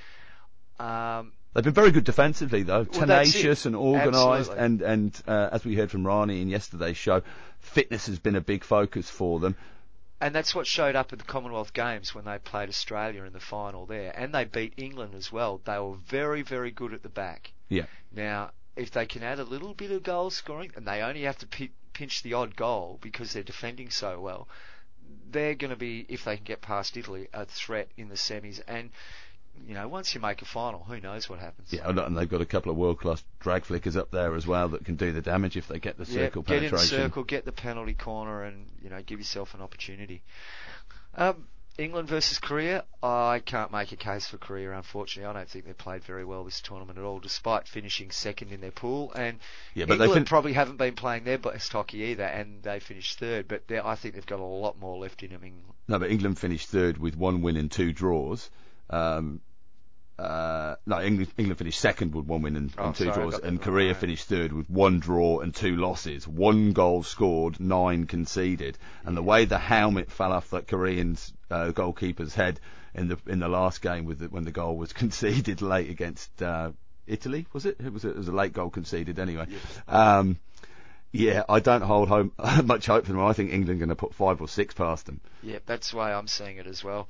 Um, 0.79 1.33
They've 1.55 1.65
been 1.65 1.73
very 1.75 1.91
good 1.91 2.05
defensively, 2.05 2.63
though, 2.63 2.87
Well, 2.91 3.01
tenacious 3.01 3.67
and 3.67 3.75
organised, 3.75 4.53
and 4.53 4.83
and 4.83 5.23
uh, 5.27 5.49
as 5.53 5.65
we 5.65 5.75
heard 5.75 5.91
from 5.91 6.07
Rani 6.07 6.41
in 6.41 6.49
yesterday's 6.49 6.97
show, 6.97 7.23
fitness 7.59 8.07
has 8.07 8.19
been 8.21 8.37
a 8.37 8.41
big 8.41 8.63
focus 8.63 9.11
for 9.11 9.41
them. 9.41 9.57
and 10.21 10.33
that's 10.35 10.55
what 10.55 10.67
showed 10.67 10.95
up 10.95 11.13
at 11.13 11.19
the 11.19 11.25
Commonwealth 11.25 11.73
Games 11.73 12.15
when 12.15 12.25
they 12.25 12.39
played 12.39 12.69
Australia 12.69 13.25
in 13.25 13.33
the 13.33 13.41
final 13.41 13.87
there. 13.87 14.13
And 14.17 14.33
they 14.35 14.45
beat 14.45 14.75
England 14.77 15.15
as 15.15 15.33
well. 15.33 15.61
They 15.65 15.79
were 15.79 15.97
very, 16.07 16.43
very 16.43 16.71
good 16.71 16.93
at 16.95 17.03
the 17.03 17.09
back. 17.09 17.53
Yeah. 17.69 17.87
Now, 18.15 18.51
if 18.77 18.91
they 18.93 19.07
can 19.07 19.23
add 19.23 19.39
a 19.41 19.45
little 19.45 19.75
bit 19.75 19.91
of 19.91 20.03
goal 20.05 20.31
scoring, 20.31 20.71
and 20.77 20.87
they 20.87 21.01
only 21.03 21.23
have 21.23 21.39
to 21.39 21.47
pi- 21.47 21.71
pinch 21.95 22.23
the 22.23 22.35
odd 22.35 22.55
goal 22.55 22.99
because 23.01 23.33
they're 23.33 23.43
defending 23.43 23.91
so 23.91 24.21
well, 24.21 24.47
they're 25.31 25.55
going 25.57 25.71
to 25.71 25.77
be, 25.77 26.07
if 26.09 26.25
they 26.25 26.37
can 26.37 26.45
get 26.45 26.61
past 26.61 26.97
Italy, 26.97 27.27
a 27.33 27.45
threat 27.47 27.89
in 27.97 28.09
the 28.09 28.15
semis. 28.15 28.61
And, 28.69 28.91
you 29.67 29.75
know, 29.75 29.87
once 29.89 30.15
you 30.15 30.21
make 30.21 30.43
a 30.43 30.45
final, 30.45 30.81
who 30.85 31.01
knows 31.01 31.29
what 31.29 31.39
happens? 31.39 31.73
Yeah, 31.73 31.89
and 31.89 32.17
they've 32.17 32.29
got 32.29 32.41
a 32.41 32.47
couple 32.47 32.71
of 32.73 32.79
world-class 32.79 33.23
drag 33.41 33.65
flickers 33.65 33.97
up 33.97 34.11
there 34.11 34.35
as 34.35 34.47
well 34.47 34.69
that 34.69 34.85
can 34.85 34.97
do 34.97 35.13
the 35.13 35.21
damage 35.23 35.57
if 35.57 35.69
they 35.69 35.79
get 35.79 35.97
the 35.97 36.05
Yeah, 36.05 36.27
circle 36.27 36.43
get 36.43 36.63
in 36.63 36.71
the 36.71 36.79
circle, 36.79 37.25
get 37.25 37.45
the 37.45 37.53
penalty 37.53 37.95
corner, 37.95 38.45
and 38.45 38.67
you 38.83 38.91
know 38.91 39.01
give 39.03 39.19
yourself 39.19 39.55
an 39.55 39.61
opportunity. 39.63 40.23
Um, 41.15 41.47
England 41.79 42.09
versus 42.09 42.39
Korea, 42.39 42.85
I 43.03 43.41
can't 43.45 43.73
make 43.73 43.93
a 43.93 43.97
case 43.97 44.27
for 44.27 44.37
Korea. 44.37 44.73
Unfortunately, 44.73 45.29
I 45.29 45.33
don't 45.33 45.49
think 45.49 45.65
they 45.65 45.73
played 45.73 46.05
very 46.05 46.25
well 46.25 46.45
this 46.45 46.61
tournament 46.61 46.99
at 46.99 47.05
all, 47.05 47.21
despite 47.21 47.67
finishing 47.69 48.11
second 48.11 48.53
in 48.53 48.61
their 48.61 48.73
pool. 48.73 49.13
And 49.15 49.39
Yeah, 49.75 49.87
but 49.87 49.97
they 49.99 50.05
England 50.05 50.27
fin- 50.27 50.31
probably 50.31 50.53
haven't 50.53 50.77
been 50.77 50.95
playing 50.95 51.25
their 51.25 51.39
best 51.39 51.73
hockey 51.73 51.99
either, 51.99 52.25
and 52.25 52.63
they 52.63 52.81
finished 52.81 53.19
third. 53.19 53.49
But 53.49 53.63
I 53.83 53.95
think 53.95 54.15
they've 54.15 54.27
got 54.27 54.41
a 54.41 54.45
lot 54.45 54.79
more 54.79 54.99
left 54.99 55.23
in 55.23 55.31
them. 55.31 55.43
England. 55.45 55.73
No, 55.89 55.99
but 55.99 56.11
England 56.11 56.39
finished 56.39 56.69
third 56.69 56.99
with 56.99 57.17
one 57.17 57.41
win 57.41 57.57
and 57.57 57.71
two 57.71 57.93
draws. 57.93 58.51
Um, 58.91 59.41
uh, 60.21 60.77
no, 60.87 61.01
England, 61.01 61.33
England 61.39 61.59
finished 61.59 61.81
second 61.81 62.15
with 62.15 62.27
one 62.27 62.43
win 62.43 62.57
and, 62.57 62.73
Oh, 62.77 62.87
and 62.87 62.95
two 62.95 63.05
sorry, 63.07 63.31
draws, 63.31 63.39
and 63.39 63.61
Korea 63.61 63.89
right. 63.89 63.97
finished 63.97 64.29
third 64.29 64.53
with 64.53 64.69
one 64.69 65.01
draw 65.01 65.41
and 65.41 65.55
two 65.55 65.77
losses. 65.77 66.29
One 66.29 66.73
goal 66.73 67.03
scored, 67.03 67.59
nine 67.59 68.07
conceded, 68.07 68.77
and 69.05 69.17
the 69.17 69.23
way 69.23 69.47
the 69.47 69.59
helmet 69.59 70.11
fell 70.11 70.33
off 70.33 70.51
that 70.51 70.69
Korean's 70.69 71.33
uh, 71.51 71.71
goalkeeper's 71.71 72.35
head 72.35 72.61
in 72.95 73.09
the 73.09 73.19
in 73.27 73.39
the 73.39 73.49
last 73.49 73.81
game 73.83 74.05
with 74.05 74.19
the, 74.19 74.27
when 74.29 74.45
the 74.45 74.51
goal 74.51 74.77
was 74.77 74.93
conceded 75.03 75.63
late 75.63 75.89
against 75.91 76.43
uh, 76.43 76.73
Italy, 77.07 77.47
was 77.53 77.65
it? 77.67 77.77
It 77.81 77.93
was 77.93 78.05
a, 78.05 78.11
it 78.11 78.17
was 78.17 78.29
a 78.29 78.33
late 78.33 78.53
goal 78.53 78.71
conceded 78.71 79.19
anyway. 79.19 79.47
Um, 79.89 80.39
yeah, 81.13 81.45
I 81.49 81.61
don't 81.61 81.83
hold 81.83 82.09
home, 82.09 82.33
much 82.65 82.87
hope 82.87 83.07
for 83.07 83.13
them. 83.13 83.21
I 83.23 83.33
think 83.33 83.53
England 83.53 83.81
going 83.81 83.89
to 83.89 83.97
put 83.97 84.15
five 84.15 84.41
or 84.41 84.49
six 84.49 84.75
past 84.75 85.07
them. 85.07 85.21
Yeah, 85.43 85.59
that's 85.67 85.91
the 85.93 85.97
way 85.97 86.13
I'm 86.13 86.29
seeing 86.29 86.59
it 86.59 86.67
as 86.67 86.85
well. 86.85 87.09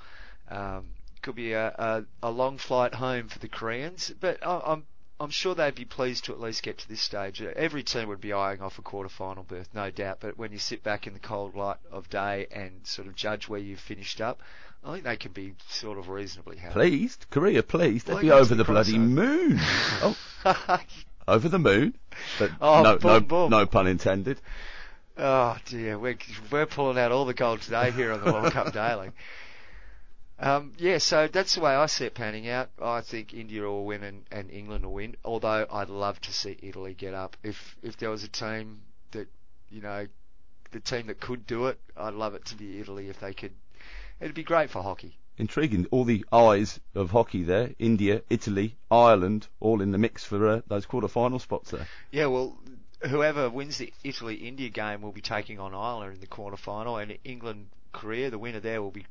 Um, 0.49 0.87
could 1.23 1.35
be 1.35 1.53
a, 1.53 1.69
a, 1.69 2.05
a 2.23 2.31
long 2.31 2.59
flight 2.59 2.95
home 2.95 3.29
for 3.29 3.39
the 3.39 3.49
Koreans, 3.49 4.13
but 4.21 4.45
I, 4.47 4.61
I'm 4.65 4.85
I'm 5.21 5.29
sure 5.31 5.55
they'd 5.55 5.75
be 5.75 5.85
pleased 5.85 6.25
to 6.25 6.33
at 6.33 6.41
least 6.41 6.63
get 6.63 6.79
to 6.79 6.89
this 6.89 7.03
stage. 7.03 7.43
Every 7.43 7.83
team 7.83 8.09
would 8.09 8.23
be 8.23 8.33
eyeing 8.33 8.63
off 8.63 8.79
a 8.79 8.83
quarter-final 8.83 9.43
berth, 9.45 9.69
no 9.75 9.91
doubt. 9.91 10.17
But 10.21 10.39
when 10.39 10.51
you 10.51 10.59
sit 10.59 10.83
back 10.83 11.07
in 11.07 11.13
the 11.13 11.19
cold 11.19 11.55
light 11.55 11.77
of 11.93 12.09
day 12.09 12.47
and 12.51 12.87
sort 12.87 13.07
of 13.07 13.15
judge 13.17 13.47
where 13.47 13.61
you've 13.61 13.81
finished 13.81 14.23
up, 14.23 14.41
I 14.83 14.93
think 14.93 15.05
they 15.05 15.19
can 15.19 15.33
be 15.33 15.53
sort 15.69 15.99
of 15.99 16.09
reasonably 16.09 16.57
happy. 16.57 16.73
Pleased, 16.73 17.27
Korea 17.31 17.63
pleased. 17.63 18.07
They'd 18.07 18.15
Well, 18.15 18.23
be 18.23 18.31
over 18.31 18.55
the 18.55 18.65
bloody 18.65 18.97
moon. 18.97 19.59
oh, 20.03 20.17
over 21.29 21.51
the 21.51 21.59
moon. 21.59 21.99
But 22.39 22.53
Oh, 22.63 22.83
no, 22.83 22.93
no, 22.93 22.99
boom, 22.99 23.25
boom. 23.25 23.51
no 23.51 23.67
pun 23.67 23.87
intended. 23.87 24.41
Oh 25.19 25.59
dear, 25.67 25.99
we're 25.99 26.17
we're 26.51 26.65
pulling 26.65 26.99
out 26.99 27.13
all 27.13 27.27
the 27.27 27.35
gold 27.35 27.61
today 27.61 27.91
here 27.91 28.11
on 28.13 28.25
the 28.25 28.33
World 28.33 28.53
Cup 28.55 28.73
Daily. 28.73 29.11
Um, 30.41 30.73
yeah, 30.79 30.99
so 30.99 31.29
that's 31.29 31.55
the 31.55 31.61
way 31.61 31.73
I 31.73 31.85
see 31.87 32.07
it 32.07 32.15
panning 32.15 32.49
out. 32.49 32.71
I 32.81 33.03
think 33.03 33.35
India 33.35 33.63
will 33.63 33.85
win 33.85 34.03
and, 34.03 34.25
and 34.33 34.51
England 34.51 34.87
will 34.87 34.95
win. 34.95 35.17
Although 35.23 35.67
I'd 35.71 35.91
love 35.91 36.19
to 36.23 36.33
see 36.33 36.57
Italy 36.63 36.95
get 36.95 37.13
up. 37.13 37.37
If 37.43 37.77
if 37.83 37.99
there 37.99 38.09
was 38.09 38.25
a 38.25 38.29
team 38.29 38.81
that 39.11 39.29
you 39.69 39.81
know, 39.81 40.07
the 40.73 40.81
team 40.81 41.07
that 41.07 41.21
could 41.21 41.47
do 41.47 41.67
it, 41.67 41.79
I'd 41.97 42.15
love 42.15 42.35
it 42.35 42.45
to 42.47 42.57
be 42.57 42.81
Italy 42.81 43.09
if 43.09 43.21
they 43.21 43.35
could. 43.35 43.53
It'd 44.21 44.35
be 44.35 44.43
great 44.43 44.71
for 44.71 44.83
hockey. 44.83 45.17
Intriguing. 45.39 45.87
All 45.91 46.05
the 46.05 46.25
eyes 46.33 46.81
of 46.95 47.11
hockey 47.11 47.43
there. 47.43 47.71
India, 47.79 48.23
Italy, 48.29 48.77
Ireland, 48.91 49.47
all 49.61 49.81
in 49.81 49.91
the 49.91 49.99
mix 49.99 50.25
for 50.25 50.47
uh, 50.47 50.61
those 50.67 50.85
quarter-final 50.85 51.39
spots 51.39 51.71
there. 51.71 51.87
Yeah, 52.11 52.27
well, 52.27 52.59
whoever 53.09 53.49
wins 53.49 53.79
the 53.79 53.93
Italy-India 54.05 54.69
game 54.69 55.01
will 55.01 55.13
be 55.13 55.23
taking 55.23 55.59
on 55.59 55.75
Ireland 55.75 56.15
in 56.15 56.21
the 56.21 56.27
quarter-final, 56.27 56.99
and 56.99 57.17
England-Korea, 57.25 58.31
the 58.31 58.39
winner 58.39 58.61
there 58.61 58.83
will 58.83 58.91
be. 58.91 59.07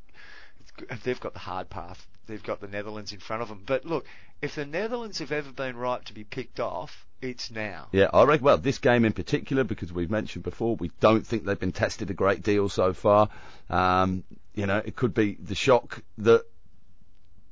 They've 1.04 1.20
got 1.20 1.34
the 1.34 1.40
hard 1.40 1.70
path. 1.70 2.06
They've 2.28 2.44
got 2.44 2.62
the 2.62 2.68
Netherlands 2.68 3.12
in 3.12 3.20
front 3.20 3.42
of 3.42 3.50
them. 3.50 3.64
But 3.66 3.86
look, 3.86 4.06
if 4.42 4.56
the 4.56 4.66
Netherlands 4.66 5.20
have 5.20 5.32
ever 5.32 5.52
been 5.52 5.76
right 5.76 6.04
to 6.06 6.14
be 6.14 6.24
picked 6.24 6.60
off, 6.60 7.06
it's 7.22 7.52
now. 7.52 7.88
Yeah, 7.92 8.10
I 8.14 8.24
reckon. 8.24 8.46
Well, 8.46 8.58
this 8.58 8.78
game 8.78 9.04
in 9.04 9.14
particular, 9.14 9.64
because 9.64 9.92
we've 9.92 10.12
mentioned 10.12 10.44
before, 10.44 10.76
we 10.76 10.92
don't 11.00 11.26
think 11.26 11.44
they've 11.44 11.60
been 11.60 11.72
tested 11.72 12.10
a 12.10 12.14
great 12.14 12.44
deal 12.44 12.70
so 12.70 12.94
far. 12.94 13.30
Um, 13.70 14.24
you 14.54 14.66
know, 14.66 14.82
it 14.84 14.96
could 14.96 15.14
be 15.14 15.36
the 15.36 15.56
shock 15.56 16.02
that 16.20 16.46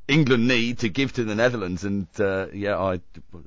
England 0.08 0.48
need 0.48 0.80
to 0.80 0.90
give 0.90 1.12
to 1.14 1.26
the 1.26 1.36
Netherlands, 1.36 1.84
and 1.84 2.08
uh, 2.20 2.48
yeah, 2.54 2.78
I, 2.78 3.02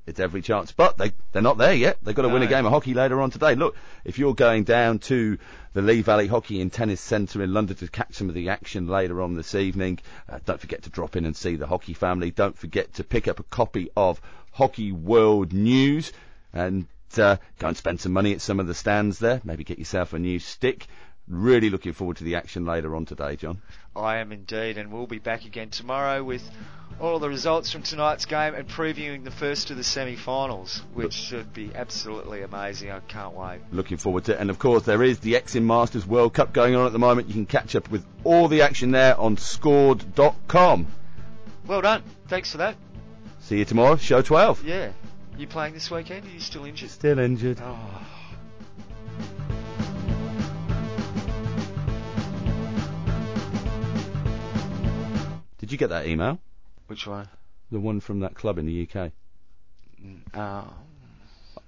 it's 0.07 0.21
every 0.21 0.43
chance. 0.43 0.73
But 0.73 0.99
they 0.99 1.13
they're 1.33 1.41
not 1.41 1.57
there 1.57 1.73
yet. 1.73 1.99
They've 2.03 2.15
got 2.15 2.23
to 2.23 2.29
win 2.29 2.43
a 2.43 2.47
game 2.47 2.67
of 2.67 2.73
hockey 2.73 2.93
later 2.93 3.21
on 3.23 3.31
today. 3.31 3.55
Look, 3.55 3.77
if 4.05 4.19
you're 4.19 4.35
going 4.35 4.65
down 4.65 4.99
to 5.01 5.39
the 5.73 5.81
Lee 5.81 6.03
Valley 6.03 6.27
Hockey 6.27 6.61
and 6.61 6.71
Tennis 6.71 7.01
Centre 7.01 7.43
in 7.43 7.55
London 7.55 7.77
to 7.77 7.89
catch 7.89 8.15
some 8.15 8.29
of 8.29 8.35
the 8.35 8.51
action 8.51 8.89
later 8.89 9.23
on 9.23 9.35
this 9.35 9.55
evening, 9.55 10.01
uh, 10.29 10.39
don't 10.45 10.61
forget 10.61 10.83
to 10.83 10.91
drop 10.91 11.17
in 11.17 11.25
and 11.25 11.35
see 11.35 11.57
the 11.57 11.67
hockey 11.67 11.95
family. 11.95 12.31
Don't 12.31 12.59
forget 12.59 12.93
to 12.95 13.05
pick 13.05 13.27
up 13.27 13.41
a 13.41 13.45
copy 13.45 13.91
of 13.97 14.21
Hockey 14.53 14.93
World 14.93 15.55
News 15.55 16.13
and 16.53 16.87
uh, 17.17 17.37
go 17.59 17.69
and 17.69 17.77
spend 17.77 18.01
some 18.01 18.13
money 18.13 18.33
at 18.33 18.41
some 18.41 18.61
of 18.61 18.67
the 18.67 18.75
stands 18.75 19.19
there. 19.19 19.41
Maybe 19.45 19.65
get 19.65 19.79
yourself 19.79 20.13
a 20.13 20.19
new 20.19 20.39
stick. 20.39 20.87
Really 21.31 21.71
looking 21.71 21.93
forward 21.93 22.17
to 22.17 22.25
the 22.25 22.35
action 22.35 22.67
later 22.67 22.97
on 22.97 23.05
today, 23.05 23.37
John. 23.37 23.63
I 23.95 24.17
am 24.17 24.33
indeed, 24.33 24.79
and 24.79 24.91
we'll 24.91 25.07
be 25.07 25.21
back 25.21 25.45
again 25.45 25.71
tomorrow 25.71 26.25
with 26.25 26.43
all 27.01 27.21
the 27.21 27.29
results 27.29 27.71
from 27.71 27.83
tonight's 27.83 28.25
game 28.25 28.53
and 28.55 28.69
previewing 28.69 29.23
the 29.23 29.31
first 29.31 29.71
of 29.71 29.77
the 29.77 29.85
semi-finals, 29.85 30.83
which 30.93 31.13
should 31.13 31.53
be 31.53 31.71
absolutely 31.73 32.43
amazing. 32.43 32.91
I 32.91 32.99
can't 32.99 33.35
wait. 33.35 33.61
Looking 33.71 33.97
forward 33.97 34.25
to 34.25 34.33
it. 34.33 34.41
And 34.41 34.51
of 34.51 34.59
course, 34.59 34.83
there 34.83 35.05
is 35.05 35.21
the 35.21 35.35
Exim 35.35 35.63
Masters 35.63 36.05
World 36.05 36.35
Cup 36.35 36.53
going 36.53 36.75
on 36.75 36.87
at 36.87 36.93
the 36.93 36.99
moment. 36.99 37.29
You 37.29 37.35
can 37.35 37.47
catch 37.47 37.77
up 37.77 37.89
with 37.91 38.05
all 38.25 38.49
the 38.49 38.63
action 38.63 38.91
there 38.91 39.17
on 39.17 39.37
scored.com. 39.37 40.89
Well 41.65 41.81
done. 41.81 42.03
Thanks 42.27 42.51
for 42.51 42.59
that. 42.59 42.75
See 43.39 43.59
you 43.59 43.65
tomorrow, 43.65 43.95
show 43.95 44.21
12. 44.21 44.65
Yeah. 44.65 44.91
You 45.39 45.47
playing 45.47 45.75
this 45.75 45.93
weekend? 45.93 46.27
Are 46.27 46.31
you 46.31 46.41
still 46.41 46.65
injured? 46.65 46.91
Still 46.91 47.21
injured. 47.21 47.61
Oh. 47.63 48.20
Did 55.71 55.75
you 55.81 55.87
get 55.87 55.91
that 55.91 56.07
email? 56.09 56.41
Which 56.89 57.07
one? 57.07 57.29
The 57.71 57.79
one 57.79 58.01
from 58.01 58.19
that 58.21 58.35
club 58.35 58.59
in 58.59 58.67
the 58.67 58.83
UK? 58.89 59.13
Mm, 60.05 60.23
Uh, 60.35 60.65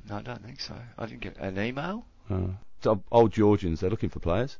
no, 0.08 0.16
I 0.16 0.22
don't 0.22 0.42
think 0.44 0.60
so. 0.60 0.74
I 0.98 1.06
didn't 1.06 1.20
get 1.20 1.36
an 1.36 1.56
email. 1.56 2.04
Uh, 2.28 2.48
old- 2.84 3.04
old 3.12 3.32
Georgians, 3.32 3.78
they're 3.78 3.90
looking 3.90 4.08
for 4.08 4.18
players. 4.18 4.58